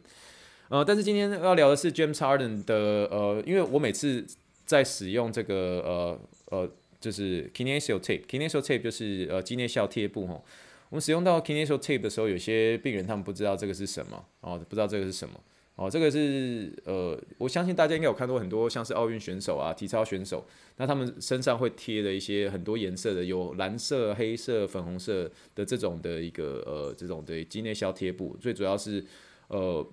[0.68, 2.74] 呃，但是今天要聊的是 James Harden 的
[3.10, 4.26] 呃，因为我每次
[4.66, 10.44] 在使用这个呃呃就是 Kinesio Tape，Kinesio Tape 就是呃肌内效贴布吼。
[10.90, 15.40] 我们使用到 Kinesio Tape 的时候，有些病人他们不知道这个是什么哦，不知道这个是什么。
[15.78, 20.44] 哦，这个是呃，我相信大家应该有看到很多像是奥运选手啊、体操选手，
[20.76, 29.04] 那他们身上会贴的一些很多颜色的，有蓝色、黑色、粉红色的这种的一个呃这种的肌内消贴布，最主要是
[29.46, 29.88] 呃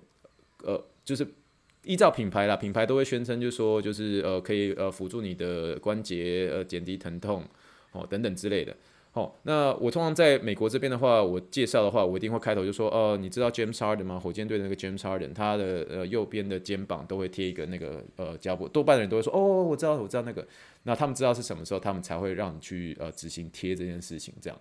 [0.64, 1.24] 呃就是
[1.84, 7.44] 依照品牌啦，品牌都会宣称就是说就是呃可以呃辅助你的关节呃减低疼痛
[7.92, 8.76] 哦等等之类的。
[9.16, 14.20] 哦，那我通常在美国这边的话，我介绍的话，我一定会开头就说，哦、呃，你知道 James Harden 吗？
[14.20, 20.46] 火箭队的那个 James Harden，他的呃右边的肩膀都会贴一个那个呃胶布，多半的人都会说，哦，我知道，我知道那个。
[20.82, 24.60] 那他们知道是什么时候，他们才会让你去呃执行贴这件事情，这样。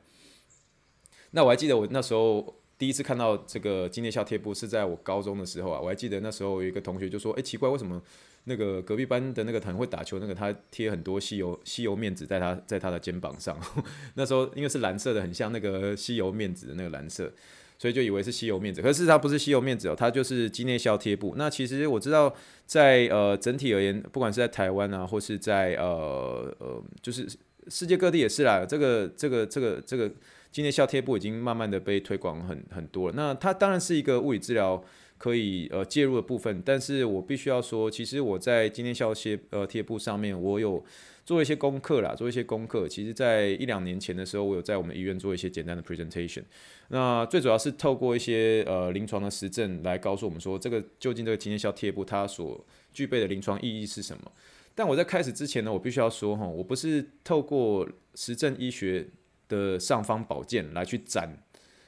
[1.32, 8.02] 那我还记得我那时候第一次看到这个肌内效贴布是在我高中的时候啊，我还记得那时候有一个同学就说，哎，奇怪，为什么？
[8.48, 13.60] 那个隔壁班的那个很会打球，那个他贴很多吸油吸油面纸在他在他的肩膀上，
[14.14, 17.32] 那时候因为是蓝色的，很像那个吸油面纸的那个蓝色，
[17.80, 18.84] 所以就以为是吸油面纸。
[18.84, 21.34] 可是它不是吸油面纸哦，它就是肌内效贴布。
[21.38, 22.32] 那其实我知道
[22.68, 27.28] 在，呃整体而言，不管是在台湾啊，或是在呃呃，就是
[27.68, 28.64] 世界各地也是啦。
[28.64, 30.12] 这个这个这个这个
[30.52, 33.14] 肌内效贴布已经慢慢的被推广很很多了。
[33.18, 34.84] 那它当然是一个物理治疗。
[35.18, 40.84] 可以呃介入的部分，但是我必须要说，其实我在肌内效贴呃贴布上面，我有
[41.26, 42.88] 做一些功课啦，做一些功课。
[42.88, 46.44] 其实，在一两年前的时候，我有在我们医院做一些简单的 presentation。
[46.90, 54.32] 那最主要是透过一些呃临床的实证来告诉我们说，这个究竟这个肌内效贴布它所具备的临床意义是什么。
[54.76, 59.08] 但我在开始之前呢，我必须要说哈，我不是透过实证医学
[59.48, 61.45] 的尚方宝剑来去斩。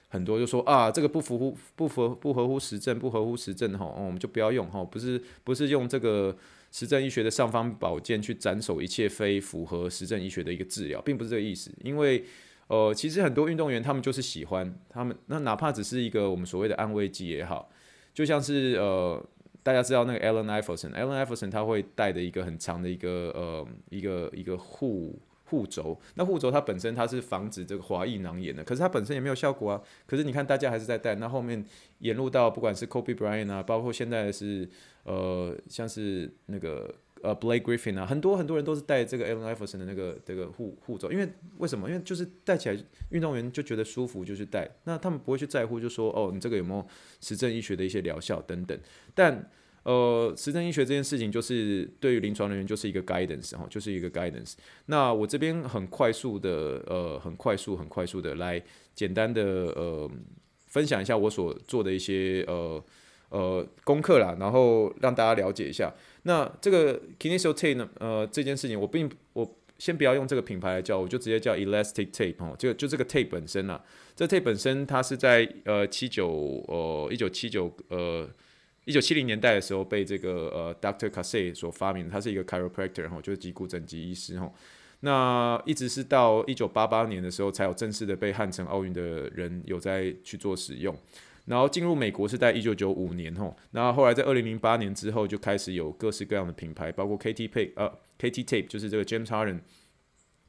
[0.09, 6.33] 很多就说啊，这个不符乎不符合不合乎实证，不合乎实证哈，我们就不要用吼，不是不是用这个
[6.71, 11.69] 实证医学的尚方宝剑去斩首一切非符合实证医学的一个治疗，并不是这个意思。
[11.83, 12.23] 因为
[12.67, 17.69] 呃，其实很多运动员他们就是喜欢他们，那哪怕只是一个我们所谓的安慰剂也好，
[18.13, 19.21] 就像是呃，
[19.61, 25.19] 大家知道那个 Allen Iverson，Allen Iverson 他会带的一个很长的一个呃一个一个护。
[25.49, 29.81] 护轴，那护轴它本身它是防止这个滑液囊炎的，可是它本身也没有效果啊。
[30.05, 31.63] 可是你看大家还是在戴，那后面
[31.99, 34.69] 沿路到不管是 Kobe Bryant 啊，包括现在是
[35.03, 41.89] 呃像是那个呃 Blake Griffin 啊，很多很多人都是戴这个 Allen Iverson 的那个这个护护轴，因为为什么？
[41.89, 42.77] 因为就是戴起来
[43.11, 46.85] 运动员就觉得舒服，就去戴，那他们不会去在乎，就说哦你这个有没有
[47.21, 48.77] 实证医学的一些疗效等等，
[49.15, 49.49] 但。
[49.87, 54.55] 呃，实证医学这件事情，就是对于临床人员就是一个 guidance 哈，就是一个 guidance。
[54.87, 58.61] 那我这边很快速的，呃，很快速、很快速的来
[58.93, 59.41] 简单的
[59.77, 60.11] 呃
[60.65, 62.83] 分享一下我所做的一些呃
[63.29, 65.93] 呃功课啦，然后让大家了解一下。
[66.23, 73.81] 那这个 Kinesio Tape 呢，呃，这件事情我并我先不要用这个品牌来叫，我就直接叫 Elastic Tape 哈，就就这个 tape 本身啊，
[74.17, 76.27] 这 tape 本身它是在呃七九
[76.67, 78.29] 呃一九七九呃。
[78.87, 84.49] 一九七零年代的时候，被这个呃，Doctor Kasey 所发明，他是一个 chiropractor 哈，就是脊骨整脊医师哈。
[85.01, 90.97] 那一直是到一九八八年的时候，才有正式的被汉城奥运的人有在去做使用。
[91.43, 93.53] 然后进入美国是在一九九五年哈。
[93.71, 99.59] 那后来在二零零八年之后，就开始有各式各样的品牌，包括 KT Tape 呃 KT Tape 就是这个 James Harden，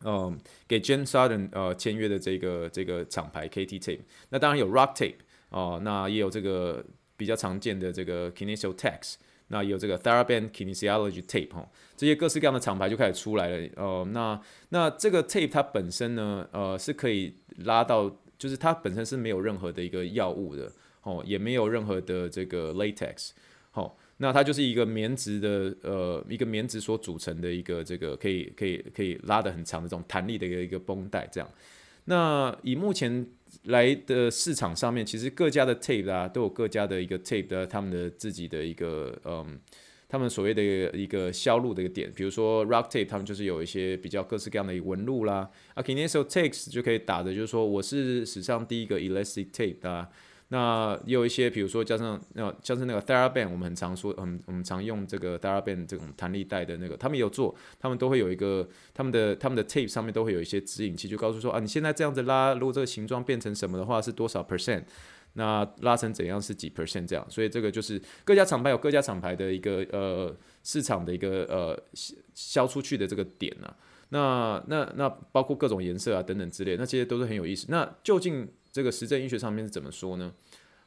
[0.05, 4.03] 嗯，给 James Harden 呃签约的这个这个厂牌 KT Tape。
[4.29, 5.17] 那当然有 Rock Tape
[5.49, 6.85] 哦、那也有这个。
[7.19, 9.17] 比较常见的这个 kinesio tex，
[9.49, 13.69] 那有这个 TheraBand Kinesiology Tape 哈，这些各式各样的厂牌就开始出来了。
[13.77, 18.09] 呃，那那这个 tape 它本身呢，呃，是可以拉到，
[18.39, 20.71] 就是它本身是没有任何的一个药物的，
[21.03, 23.31] 哦，也没有任何的这个 latex，
[23.73, 31.51] 哦，那它就是一个棉质的，呃，一个棉质所组成的一个这个可以可以可以拉得很长的这种弹力的一个一个绷带这样。
[32.09, 33.27] 那以目前
[33.65, 39.61] 来的市场上面，其实各家的 tape 啊，都有各家的一个 tape 的他们的自己的一个嗯
[40.09, 40.63] 他们所谓的
[40.97, 45.51] 一个销路的一个点，比如说 Rock Tape，他们就是有一些比较各式各样的纹路啦。
[45.75, 50.09] 啊，Kinesio t a k e s 就可以打的，就是说我是史上第一个 Elastic Tape 啊。
[50.51, 64.85] 那也有一些，比如说加上那像是那个 TheraBand，我们很常说，嗯，我们常用这个 TheraBand 这种弹力带的那个，他们有做，他们都会有一个他们的他们的 tape 上面都会有一些指引器，就告诉说啊，你现在这样子拉，如果这个形状变成什么的话是多少 percent，
[65.35, 70.35] 那拉成怎样是几 percent 这样，所以这个就是各家厂牌有各家厂牌的一个呃
[70.65, 71.79] 市场的一个呃
[72.33, 73.77] 销出去的这个点啊，
[74.09, 77.67] 那那那包括各种颜色啊等等之类，那这些都是很有意思。
[77.69, 80.33] 那究竟这个实证医学上面是怎么说呢？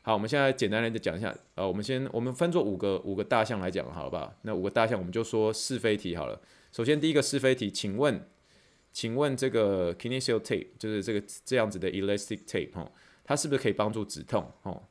[0.03, 1.31] 好，我们现在简单来讲一下。
[1.55, 4.33] 呃，我们先我们分作五个五个大项来讲，好吧？
[4.41, 6.41] 那五个大项我们就说是非题好了。
[6.71, 8.27] 首先第一个是非题，请问，
[8.91, 12.91] 请问这个 Kinesio tape 就是这个这样子的 elastic tape 哈，
[13.23, 14.51] 它是不是可以帮助止痛？
[14.63, 14.81] 哦，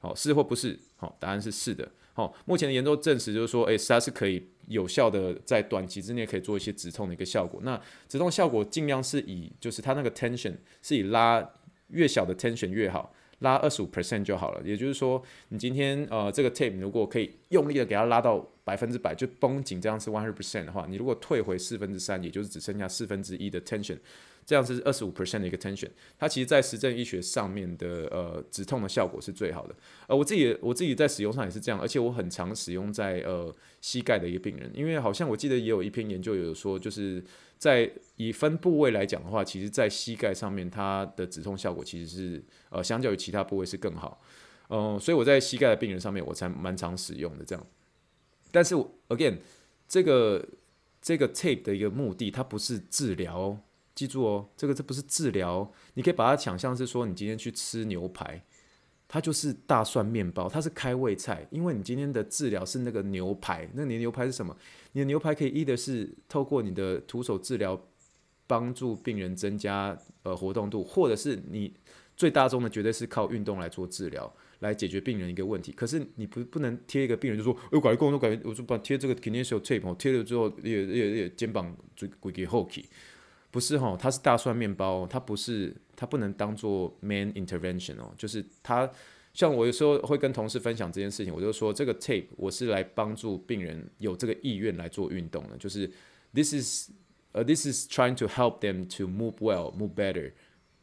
[0.00, 0.78] 好，是或不是？
[0.96, 1.88] 好，答案是是的。
[2.12, 7.60] 好，目前的研究证实就是说，诶，它是可以有效的在短期之内可以做一些止痛的一个效果。
[7.62, 11.48] 那止痛效果尽量是以就是它那个 tension 是以拉
[11.88, 13.14] 越小的 tension 越好。
[13.40, 23.96] 拉二十五 percent 就好了，也就是说，你今天呃这个 tape 如果可以用力的给它拉到百分之百，就绷紧这样是 one hundred percent 的话，你如果退回四分之三，也就是只剩下四分之一的 tension，
[24.44, 29.74] 这样是二十五 percent 的一个 tension，它其实在实证医学上面的呃止痛的效果是最好的。
[30.08, 37.22] 呃，我自己我自己在使用上也是这样，而且我很常使用在呃膝盖的一个病人，因为好像我记得也有一篇研究有说就是。
[37.58, 44.22] 在以分部位来讲的话，其实，在膝盖上面，它的止痛效果其实是呃，相较于其他部位是更好。
[44.68, 47.66] 嗯、所以我在膝盖的病人上面，我才蛮常使用的这样。
[48.50, 48.74] 但是
[49.08, 49.38] ，again，
[49.88, 50.46] 这个
[51.02, 53.58] 这个 tape 的一个目的，它不是治疗，
[53.94, 55.70] 记住哦，这个这不是治疗。
[55.94, 58.44] 你可以把它想象是说，你今天去吃牛排。
[59.10, 64.54] 它就是大蒜面包，它是开胃菜，因为你今天的治疗是那个牛排，那你的牛排是什么？
[64.92, 67.80] 你的牛排可以一的是透过你的徒手治疗，
[68.46, 71.72] 帮助病人增加呃活动度，或者是你
[72.16, 75.70] 最大宗的绝对是靠运动来做治疗，来解决病人一个问题。
[75.72, 82.88] 可是你不不能贴一个病人就说，我感觉工作感觉，我就把贴这个 Kinesio tape，贴了之后也也也肩膀就鬼给后起。
[83.50, 88.90] 不是哈，它是大蒜面包，它不是，它不能当做 main intervention 哦，就是它，
[89.38, 95.88] 像我有时候会跟同事分享这件事情，我就说这个 tape 我是来帮助病人有这个意愿来做运动的，就是
[96.34, 96.90] this is
[97.30, 100.32] 呃 this is trying to help them to move well, move better。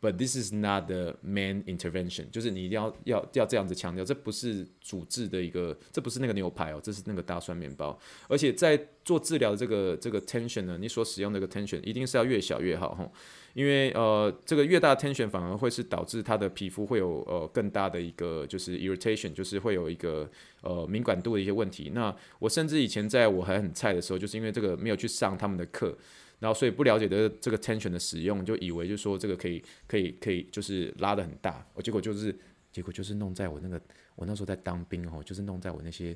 [0.02, 7.98] But this is not the main intervention，就是你一定要要要这样子强调，这不是主治的一个，这不是那个牛排哦，这是那个大蒜面包。
[8.28, 13.12] 而且在做治疗的这个这个 tension 呢，你所使用的这个 tension 一定是要越小越好吼，
[13.54, 20.30] 因为呃这个越大 tension 反而会是导致他的皮肤会有呃更大的一个就是 irritation，就是会有一个
[20.62, 21.91] 呃敏感度的一些问题。
[21.96, 25.98] 那我甚至以前在我还很菜的时候，就是因为这个没有去上他们的课。
[26.40, 32.36] 然后，所以不了解的这个 tension 的使用，就以为就是说这个可以可以可以就是拉得很大，我结果就是
[32.72, 33.82] 结果就是弄在我那个
[34.16, 36.16] 我那时候在当兵哦，就是弄在我那些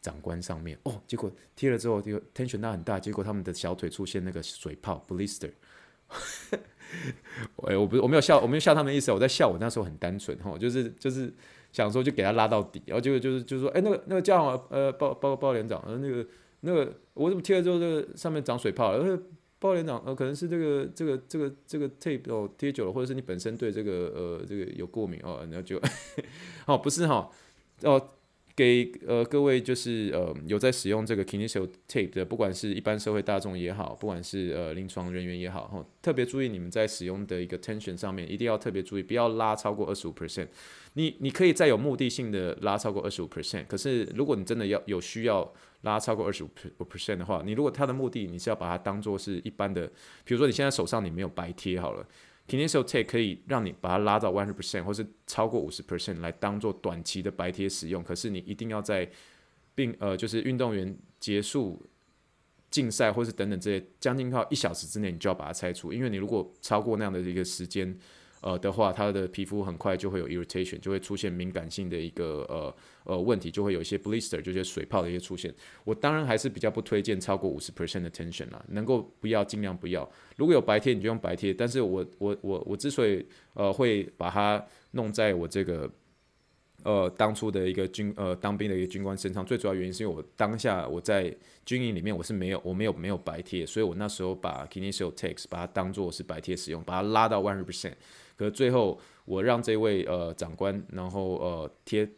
[0.00, 5.50] 长官上面哦，结果贴了之后，就 tension 拉很大，结果他们的小腿出现那个水泡 blister。
[7.68, 11.30] 哎，我不是我没有笑，我没有笑他们的意思，我在笑我那时候很单纯哈，就是就是
[11.70, 16.26] 想说就给他拉到底，然后结果就是就是说，哎，那个那个叫呃报报报连长，呃那个
[16.60, 19.20] 那个我怎么贴了之后这个上面长水泡了？
[19.58, 25.80] 报连长，呃，可能是这个这个这个这个 tape 哦贴久了，或者是你本身对这个呃这个有过敏哦，然后就，
[26.66, 27.28] 哦不是哈，
[27.82, 28.10] 哦
[28.58, 40.48] 给呃各位就是呃有在使用这个 Kinesio tape 的，不管是一般社会大众也好，不管是呃临床人员也好，特别注意你们在使用的一个 tension 上面，一定要特别注意，不要拉超过二十五 percent。
[40.94, 45.48] 你你可以再有目的性的拉超过二十五 percent，可是如果你真的要有需要
[45.82, 46.50] 拉超过二十五
[46.90, 49.86] percent 的话，你如果它的目的你是要把它当做是一般的，
[50.24, 52.04] 比如说你现在手上你没有白贴好了
[52.48, 59.08] ，Kinesio tape 可以让你把它拉到 one hundred percent 或是超过五十 percent 来当做短期的白贴使用，可是你一定要在
[59.74, 61.86] 并呃就是运动员结束
[62.70, 67.96] 竞赛或是等等这些将近靠一小时之内你就要把它拆除，因为你如果超过那样的一个时间。
[68.40, 72.74] 呃的话，他的皮肤很快就会有 irritation，就会出现敏感性的一个呃
[73.04, 75.52] 呃问题，就会有一些 blister，就是水泡的一些出现。
[75.84, 80.08] 我当然还是比较不推荐超过五十 percent 的 tension 啦，能够不要尽量不要。
[80.36, 85.90] 如果有白贴你就用白贴，但是我我我我之所以呃会把它弄在我这个
[86.84, 91.34] 呃当初的一个军呃当兵的一个军官身上，最主要原因是因为我当下我在
[91.66, 97.94] 军营里面我是没有我没有没有白贴，所以我那时候把 Kinesio tape 把它当做是白贴使用，把它拉到 one hundred percent。
[98.38, 102.08] 可最后，我让这位呃长官，然后呃贴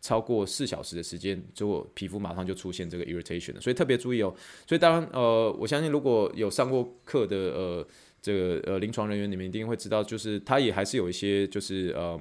[0.00, 4.34] 超过四小时的时间，结果皮肤马上就出现这个 irritation 了，所以特别注意哦。
[4.66, 7.86] 所以当然，呃，我相信如果有上过课的呃
[8.20, 12.20] 这个呃临床人员，你们一定会知道，就是他也还是有一些就是呃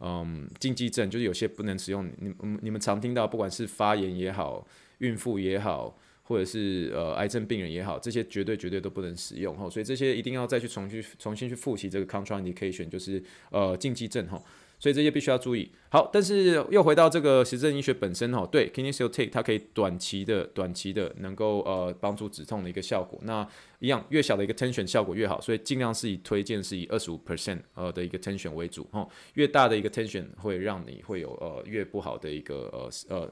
[0.00, 2.10] 嗯禁忌症，就是有些不能使用。
[2.18, 4.66] 你你们常听到，不管是发炎也好，
[4.98, 5.96] 孕妇也好，
[6.30, 9.68] 或者是呃癌症病人也好，这些绝对绝对都不能使用哈。
[9.68, 13.20] 所以这些一定要再去重新重新去复习这个 contraindication，就是
[13.50, 14.40] 呃禁忌症哈。
[14.78, 15.68] 所以这些必须要注意。
[15.90, 23.20] 好，但是又回到这个实证医学本身哈，对，Kinesio Tape 它可以短期的、短期的能够呃帮助止痛的一个效果。
[23.24, 23.46] 那
[23.80, 29.06] 一样，越小的一个 tension 效果越好，所以尽量是以推荐是以二十五 percent 呃的一个 tension 为主哈。
[29.34, 33.30] 越大的一个 tension 会让你会有呃越不好的一个呃呃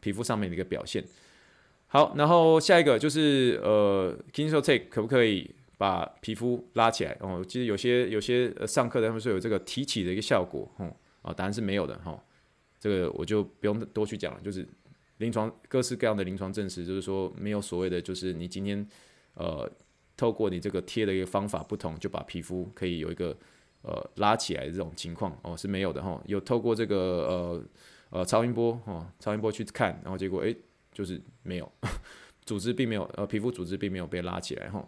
[0.00, 1.02] 皮肤上面的一个表现。
[1.92, 5.54] 好，然后下一个就是呃，Kinso Take 可不可以？
[5.80, 12.22] 把皮肤拉起来哦，其实有些有些上课的他们说有这个提起的一个效果，哦，啊，答案是没有的哈，
[12.78, 14.68] 这个我就不用多去讲了，就是
[15.16, 18.86] 临床各式各样的临床证实，就是说没有所谓的，就是你今天
[19.32, 19.66] 呃
[20.18, 23.34] 透过你这个贴的一个方法不同，就把皮肤可以有一个
[23.80, 27.64] 呃拉起来的这种情况哦是没有的哈，有透过这个呃
[28.10, 30.54] 呃超音波哦超音波去看，然后结果诶
[30.92, 31.70] 就是没有，
[32.44, 34.86] 组织并没有呃皮肤组织并没有被拉起来哈。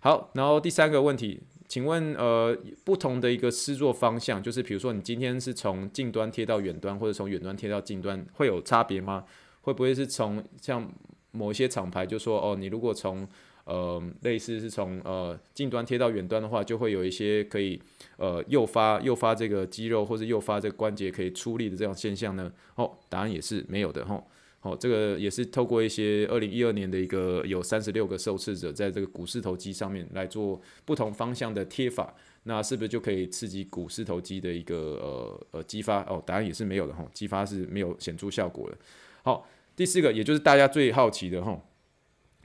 [0.00, 9.24] 好，然后第三个问题，请问呃，不同的一个施作方向，就是比如说你今天是从近端贴到远端，或者从远端贴到近端，会有差别吗？
[9.62, 10.88] 会不会是从像
[11.32, 13.26] 某一些厂牌就说哦，你如果从
[13.64, 17.80] 呃类似是从呃近端贴到远端的话，就会有一些可以
[18.16, 22.52] 呃诱发诱发这个肌肉或者诱发这个关节可以出力的这样现象呢？
[22.76, 24.24] 哦，答案也是没有的吼。
[24.66, 32.12] 哦这个也是透过一些二零一二年的一个有三十六个受试者在这个股四头肌上面来做不同方向的贴法，
[32.42, 36.02] 那是不是就可以刺激股四头肌的一个呃呃激发？
[36.04, 38.76] 哦，答案也是没有的哈，激发是没有显著效果的。
[39.22, 39.46] 好，
[39.76, 41.60] 第四个也就是大家最好奇的哈。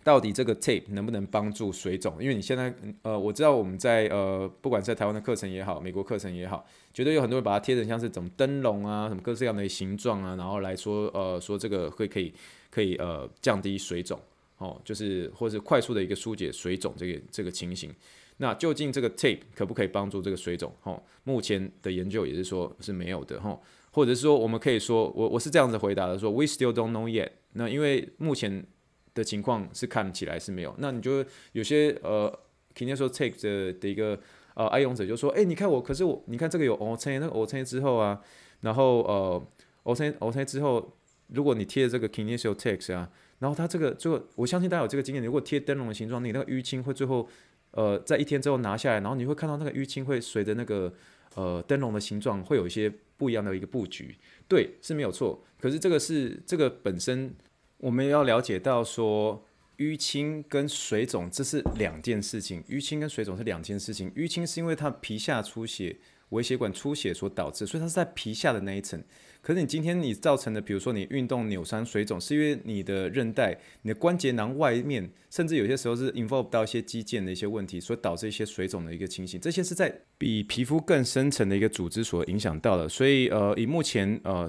[0.03, 2.15] 到底这个 tape 能不能帮助水肿？
[2.19, 2.73] 因为你现在，
[3.03, 12.33] 呃，我知道我们在呃，不管在台湾的课程也好，美国课程也好，绝对有很多人把它贴成像是怎么灯笼啊，什么各式各样的形状啊，然后来说，呃，说这个会可以
[12.69, 14.19] 可以呃降低水肿，
[14.57, 17.93] 哦，就是或是快速的一个疏解水肿这个这个情形。
[18.37, 20.73] 那究竟这个 tape 可不可以帮助这个水肿？
[20.81, 23.59] 哦，目前的研究也是说是没有的，哈，
[23.91, 27.29] 或者是说我们可以说，我我是这样子回答的，说 We still don't know yet。
[27.53, 28.65] 那因为目前
[29.13, 32.29] 的情况是看起来是没有，那你就有些呃
[32.73, 34.17] k i n e s o take 的的一个
[34.53, 38.21] 呃爱用者就说，哎、你看我，可是我，你看这个有 OK，那个 OK 之后啊，
[38.61, 39.47] 然后呃
[39.83, 40.93] ，OK OK 之后，
[41.27, 43.09] 如果你贴这个 Kinesio Tape 啊，
[43.39, 47.27] 然后它这个最后，我相信大家有这个经验，如果贴灯笼的形状，你那个淤青会最后
[47.71, 50.93] 呃在一天之后拿下来，然后你会看到那个淤青会随着那个
[51.35, 54.15] 呃灯笼的形状会有一些不一样的一个布局，
[54.47, 57.35] 对，是没有错，可是这个是这个本身。
[57.81, 59.43] 我们要了解到说，
[59.77, 62.63] 淤青跟水肿这是两件事情。
[62.69, 64.11] 淤青跟水肿是两件事情。
[64.11, 65.97] 淤青是因为它皮下出血、
[66.29, 69.03] 微血管出血所导致，所以它是在皮下的那一层。
[69.41, 79.41] 可是你今天你造成的，比如说你运动扭伤水肿，是因为你的韧带、你的关节囊外面，甚至有些时候是 involve 到一些肌腱的一些问题，所导致一些水肿的一个情形。
[79.41, 82.87] 这些是在比皮肤更深层的一个组织所影响到的。
[82.87, 84.47] 所以呃，以目前呃。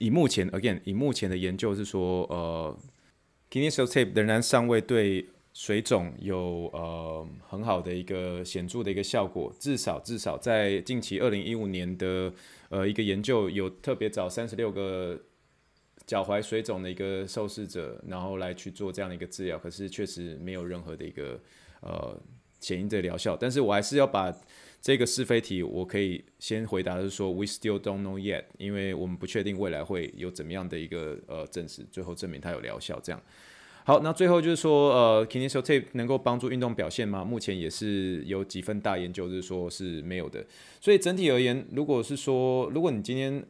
[0.00, 2.74] 以目前，again，以目前的研究是说，呃
[3.50, 9.54] ，Kinesio Tape 仍然尚未对水肿有呃很好的一个显著的一个效果。
[9.60, 12.32] 至少至少在近期二零一五年的
[12.70, 15.20] 呃一个研究，有特别找三十六个
[16.06, 21.38] 脚踝水肿的一个受试者，然后来去做这样的一个治疗，可是确实没有任何的一个
[21.82, 22.18] 呃
[22.58, 23.36] 显著的疗效。
[23.38, 24.34] 但是我还是要把。
[24.80, 32.98] 这个是非题，我可以先回答是说，We still don't know yet，因为我们不确定未来会有怎么样的一个呃证实，最后证明它有疗效。
[33.02, 33.20] 这样，
[33.84, 37.22] 好，那最后就是说，呃，Kinesio Tape 能够帮助运动表现吗？
[37.22, 40.42] 目前也是有几份大研究就是说是没有的。
[40.80, 43.44] 所以整体而言，如果是说，如果你今天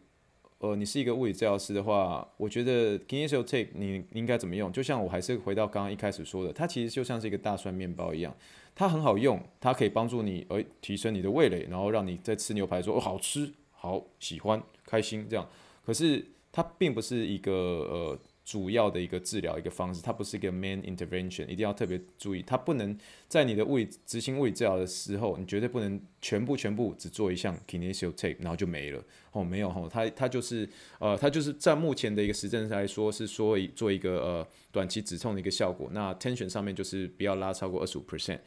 [0.60, 4.70] 呃你是一个物理治疗师的话，我觉得 Kinesio Tape 你应该怎么用？
[4.70, 8.34] 就像我还是回到刚刚一开始说的，它其实就像是一个大蒜面包一样。
[8.74, 15.48] 它很好用，它可以帮助你，呃提升你的味蕾，然后让你在吃牛排的时候，哦，好吃，好喜欢，开心这样。
[15.84, 18.18] 可是它并不是一个呃
[18.50, 22.98] 主要的一个治疗一个方式，它不是一个 main intervention，一定要特别注意，它不能
[23.28, 35.88] 在你的物理执行物理治疗的时候，你绝对不能全部全部只做一项 Kinesio Tape，然后就没了哦，没有哦，它它就是呃，它就是在目前的一个实证上来说是说做一个呃短期止痛的一个效果。
[35.92, 38.40] 那 tension 上面就是不要拉超过二十五 percent。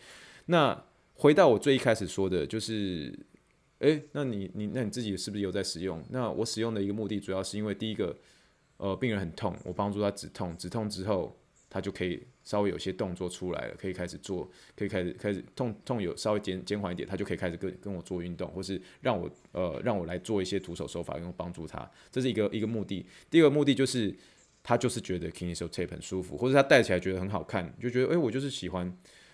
[0.47, 0.83] 那
[1.13, 3.17] 回到我最一开始说的，就是
[3.79, 6.03] 诶，那你你那你自己是不是有在使用？
[6.09, 8.17] 那我使用的一个目的主要是因为第一个，
[8.83, 11.33] 呃，病人很痛，我帮助他止痛，止痛之后
[11.69, 23.05] 他就可以稍微有些动作出来了，可以开始做，可以开始开始痛痛有稍微减减缓一点，他就可以开始跟跟我做运动，或是让我呃让我来做一些徒手手法，用帮助他，这是一个一个目的。
[23.29, 24.13] 第二个目的就是
[24.61, 28.93] 他就是觉得 Kinesio Tape 很舒服，或者他戴起来觉得很好看，就觉得诶，我就是喜欢。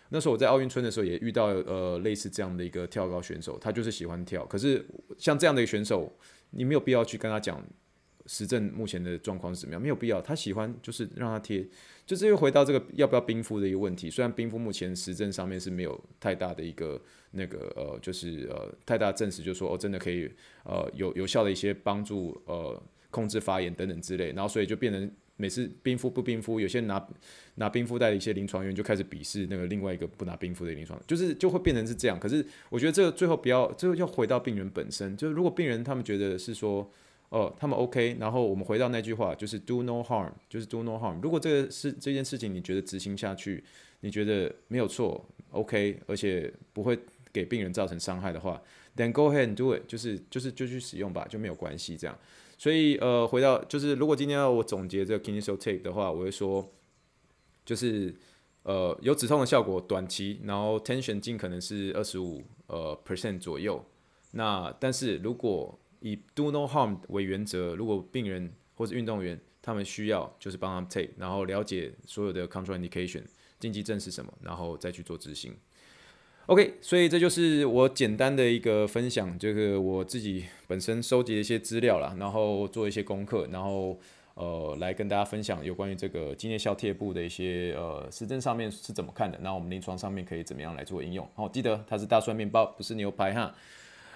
[0.10, 4.46] 那时候我在奥运村的时候也遇到呃类似这样的一个跳高选手，他就是喜欢跳。
[4.46, 4.86] 可是
[5.18, 6.16] 像这样的一个选手，
[6.52, 7.60] 你没有必要去跟他讲
[8.30, 10.22] 实证目前的状况是怎么样，没有必要。
[10.22, 11.68] 他喜欢就是让他贴，
[12.06, 14.08] 就是又回到这个要不要冰敷的一个问题。
[14.08, 17.02] 虽然冰敷目前实证上面是没有太大的一个
[17.32, 20.30] 那个呃，就是呃太大证实，就是说哦真的可以
[20.64, 25.12] 呃有有效的一些帮助呃控制发炎等等之类，然后所以就变成。
[25.42, 27.08] 每次冰敷不冰敷，有些拿
[27.56, 32.20] 拿冰敷袋的一些临床员就开始鄙视那个另外一个不拿冰敷的临床，就是就会变成是这样。
[32.20, 35.16] 可是我觉得这个最后不要，最后要回到病人本身。
[35.16, 36.92] 就是如果病人他们觉得是说，
[37.30, 41.22] 哦，他们 OK，然后我们回到那句话，就是 do no harm，就是 do no harm。
[41.22, 43.64] 如果这个是这件事情，你觉得执行下去，
[44.00, 46.98] 你觉得没有错，OK，而且不会
[47.32, 48.60] 给病人造成伤害的话
[48.96, 52.18] ，then go ahead and do it，就是就是就去使用吧，就没有关系这样。
[52.58, 56.68] 所以呃，回到就是，如果今天要我总结这个 Kinesio Tape 的话，我会说，
[57.64, 58.14] 就是
[58.64, 63.86] 呃有止痛的效果，短期，然后 tension 尽可能是二十五呃 percent 左右。
[64.32, 73.24] 那但是如果以 do no harm 为原则，如果病人或者运动员他们需要，就是帮他们 take，然后了解所有的 contraindication
[73.60, 75.54] 禁忌症是什么，然后再去做执行。
[76.46, 84.00] OK，所以这就是我简单的一个分享，就是我自己本身收集的一些资料啦，然后做一些功课，然后
[84.34, 91.30] 呃来跟大家分享有关于这个肌内效贴布的一些呃实证上面是怎么看的，那我们临床上面可以怎么样来做应用？
[91.36, 93.54] 好，记得它是大蒜面包，不是牛排哈。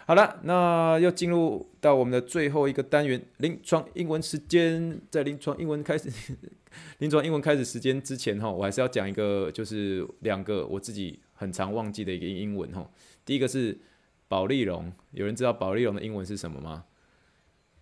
[0.05, 4.99] 好了，那要进入到我们的最后一个单元——临床英文时间。
[5.09, 6.09] 在临床英文开始，
[6.99, 11.19] 临床英文开始时间之前哈，我还是要讲一个，就是两个我自己。
[11.35, 12.89] 很常忘记的一个英文哈，
[13.25, 13.77] 第一个是
[14.29, 16.85] 保丽龙，有人知道保丽龙的英文是什么吗？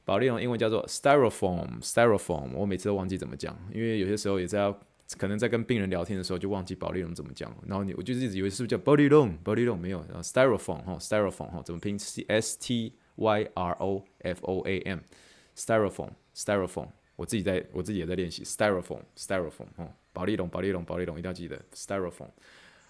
[0.04, 4.80] 保丽龙英文叫做 styrofoam，styrofoam，我每次都忘记怎么讲，因为有些时候也在要
[5.18, 22.30] 可能在跟病人聊天的时候就忘记保丽龙怎么讲，然后你我就一直以为是不是叫保丽龙，保丽龙没有，然后 styrofoam 哈，styrofoam 哈，怎么拼 C？S T Y R O F O A M，styrofoam，styrofoam，我自己在我自己也在练习 styrofoam，styrofoam 哦，保丽龙，保丽龙，保丽龙，一定要记得 styrofoam。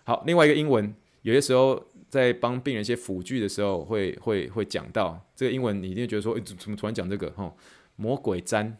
[0.03, 7.29] 好，另外一个英文，有些时候在帮病人一些辅具的时候会，会会讲到这个英文，你一定觉得说，诶、怎么突然讲这个？
[7.31, 7.53] 哈，
[7.95, 8.73] 魔鬼毡，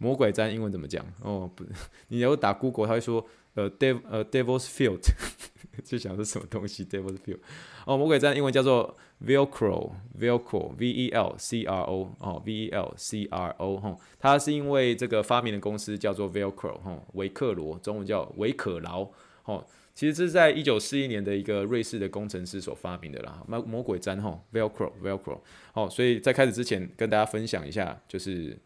[0.00, 1.04] 魔鬼毡英文怎么讲？
[1.22, 1.62] 哦，不，
[2.08, 3.24] 你要打 Google，他会说，
[3.54, 4.98] 呃，dev，呃，devil's field，
[5.84, 7.38] 就想是什么东西，devil's field。
[7.84, 19.06] 哦，魔鬼毡英文叫做 Velcro，Velcro，V E L C R O，哦，V E L C R O，哈，它是因为这个发明的公司叫做 Velcro，哈，维克罗，中文叫维可劳。
[19.44, 19.62] 哦，
[19.94, 25.40] 其实这是在一九四一年的一个瑞士的工程师所发明的啦，魔魔鬼毡哈，Velcro，Velcro。
[25.72, 28.56] 好，所以在开始之前跟大家分享一下，就是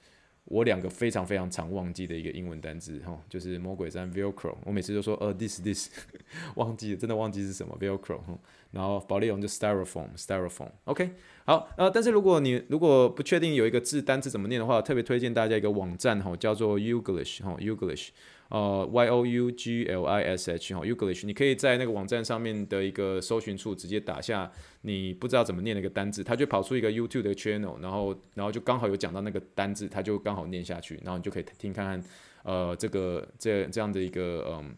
[0.46, 4.54] 我两个非常非常常忘记的一个英文单词哈，就是魔鬼山 Velcro。
[4.64, 5.90] 我每次都说呃，this this，
[6.56, 8.20] 忘记了，真的忘记是什么 Velcro。
[8.70, 10.68] 然后保丽龙就 Styrofoam，Styrofoam。
[10.84, 11.12] OK，
[11.46, 18.08] 好，呃，但是如果你如果不确定有一个字单词怎么念的话，特别推荐大家一个网站哈，叫做 Uglish 哈，Youglish。
[18.54, 24.48] 呃，Y O U G L I S H 哈，uglish，你可以在那个网站上面的一个搜寻处直接打下
[24.82, 32.04] 你不知道怎么念那个单字，它就跑出一个 YouTube 的 channel，然后然后就刚好有讲到那个单字，它就刚好念下去，然后你就可以听看看，
[32.44, 34.72] 呃，这个这这样的一个嗯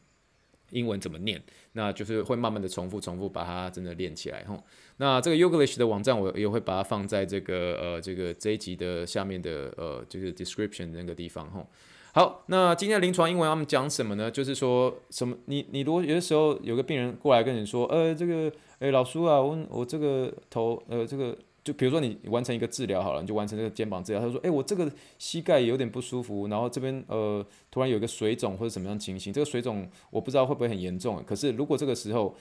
[0.70, 1.38] 英文怎么念，
[1.72, 4.64] 那就是会慢慢的重复重复把它真的练起来吼。
[4.96, 11.68] 那这个 Yuglish 的网站我也会把它放在这个呃这个这一集的下面的呃就是 description 那个地方吼。
[12.16, 14.30] 好，那今天的临床英文他们讲什么呢？
[14.30, 15.36] 就是说什么？
[15.44, 24.20] 你你如果有的时候有个病人过来跟你说，呃，这个，诶、老叔啊，我我这个头，呃，这个就比如说你完成一个治疗好了，你就完成这个肩膀治疗。
[24.22, 31.22] 他说，诶、我这个膝盖有点不舒服，然后这边呃突然有一个水肿或者什么样情形，这个水肿我不知道会不会很严重。
[31.26, 32.34] 可是如果这个时候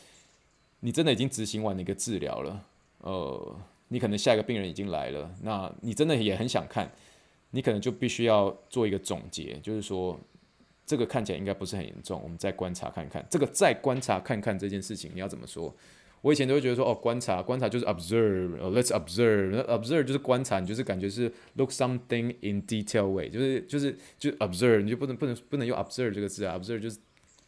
[0.80, 2.64] 你真的已经执行完了一个治疗了，
[3.00, 3.56] 呃，
[3.90, 6.90] 你可能下一个病人已经来了，那你真的也很想看。
[7.52, 10.20] 你可能就必须要做一个总结，就是说，
[10.86, 13.26] 这个看起来应该不是很严重，我们再观察看看。
[13.30, 15.76] 这个再观察看看这件事情，你要怎么说？
[16.22, 26.98] 我以前都会觉得说，哦，观察，观察就是 observe，呃，let's observe，observe 就是观察，你就是感觉是 look something in detail way，就是就是就 observe，你就不能不能不能用 observe 这个字啊，observe 就是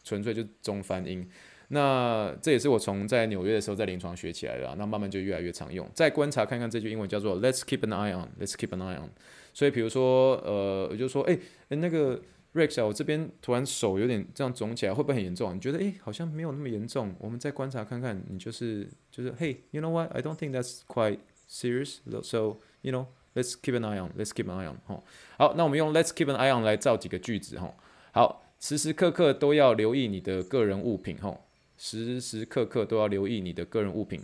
[0.04, 1.28] 纯粹就是中翻英。
[1.70, 5.86] 那这也是我从在纽约的时候在临床学起来的，啊那慢慢就越来越常用。
[5.92, 9.10] 再观察看看这句英文叫做 Let's keep an eye on，Let's keep an eye on。
[9.58, 11.36] 所以比如说，呃，我就说，哎，
[11.70, 12.22] 那个
[12.54, 15.52] Rex 啊，我这边突然手有点这样肿起来，会不会很严重？
[15.52, 17.12] 你觉得，哎，好像没有那么严重。
[17.18, 21.18] 我们再观察看看，你就是就是，Hey，you know what？I don't think that's quite
[21.50, 21.96] serious.
[22.22, 24.12] So you know, let's keep an eye on.
[24.16, 24.76] Let's keep an eye on。
[24.86, 25.02] 哈，
[25.36, 27.58] 好，那我们用 Let's keep an eye on 来造几个句子。
[27.58, 27.74] 哈，
[28.12, 31.16] 好，时时刻刻都要留意你的个人物品。
[31.16, 31.36] 哈。
[31.76, 34.20] 时时刻刻都要留意你的个人物品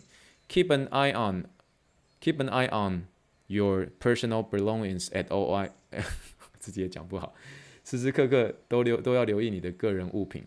[0.48, 3.06] ，keep an eye on，keep an eye on
[3.47, 5.71] your personal belongings at all I，
[6.59, 7.33] 自己也讲不好，
[7.83, 10.43] 时时刻刻都留都要留意你的个人物品，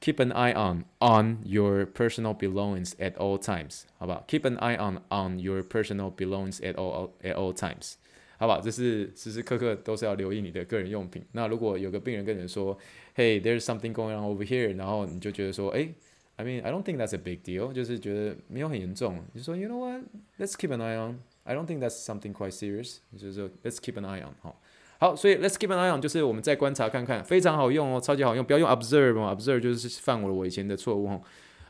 [0.00, 4.24] keep an eye on on your personal belongings at all times，好不好？
[4.26, 7.94] keep an eye on on your personal belongings at all at all times，
[8.38, 8.60] 好不好？
[8.60, 11.24] 这是时时刻刻都是要留意你的个人用品。
[11.32, 12.76] 那如果有个病人跟你说，
[13.14, 15.88] Hey，there's something going on over here，然后你就觉得说，哎。
[16.36, 19.22] I mean, I don't think that's a big deal，就是觉得没有很严重。
[19.34, 20.02] 你说，You know what?
[20.38, 21.18] Let's keep an eye on.
[21.47, 22.97] I don't think that's something quite serious。
[23.17, 24.35] 就是说，Let's keep an eye on。
[24.41, 24.61] 好，
[24.99, 28.43] 好，所以 Let's keep an eye on 就是我们再观察看看，非常好用哦，超级好用。
[28.43, 31.21] 不要用 observe 哦，observe 就是犯我我以前的错误哦，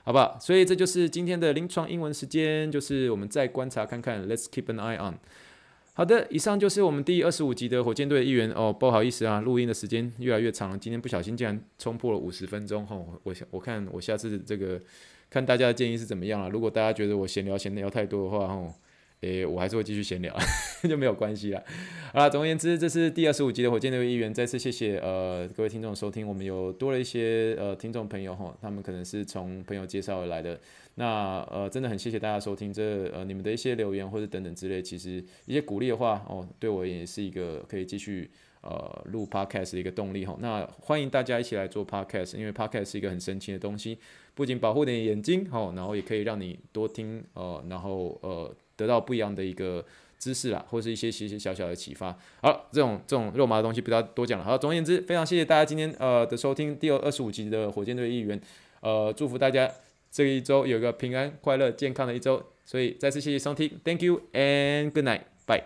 [0.04, 0.38] 好不好？
[0.40, 5.20] 所以这就是今天的临床英文时间，就是我们再观察看看，Let's keep an eye on。
[5.94, 8.72] 好的，以上就是我们第二十五集的火箭队一员哦。
[8.72, 13.20] 不好意思啊，录音的时间越来越长了，今天不小心竟然冲破了五十分钟吼、哦。
[13.24, 14.80] 我我看我下次这个
[15.28, 16.50] 看大家的建议是怎么样了。
[16.52, 18.74] 如果大家觉得我闲聊闲聊太多的话吼、哦，
[19.22, 20.36] 诶，我还是会继续闲聊，
[20.88, 21.64] 就没有关系了。
[22.14, 24.32] 好了，总而言之，这是第二十五集的火箭队的一员。
[24.32, 30.60] 再次谢谢呃各位听众收听，我们有多了一些呃听众朋友哈、他们可能是从朋友介绍而来的。
[30.96, 38.30] 那呃，真的很谢谢大家收听这呃你们的一些留言或者等等之类，其实一些鼓励的话哦，对我也是一个可以继续
[38.62, 40.38] 呃录 podcast 的一个动力哈。
[40.40, 43.98] 那欢迎大家一起来做 podcast，因为 podcast 是一个很神奇的东西，
[44.36, 49.84] 不仅保护你的眼睛哈，然后也可以让你多听呃，然后呃得到不一样的一个
[50.18, 52.18] 知识啦，或是一些些些小小的启发。
[52.42, 54.46] 好，这种这种肉麻的东西不要多讲了。
[54.46, 58.40] 好，总而言之，非常谢谢大家今天呃的收听，第二二十五集的火箭队议员，
[58.80, 59.70] 呃，祝福大家。
[60.10, 65.64] 这一周有个平安、快乐、健康的一周，所以再次谢谢收听，Thank you and good night, bye.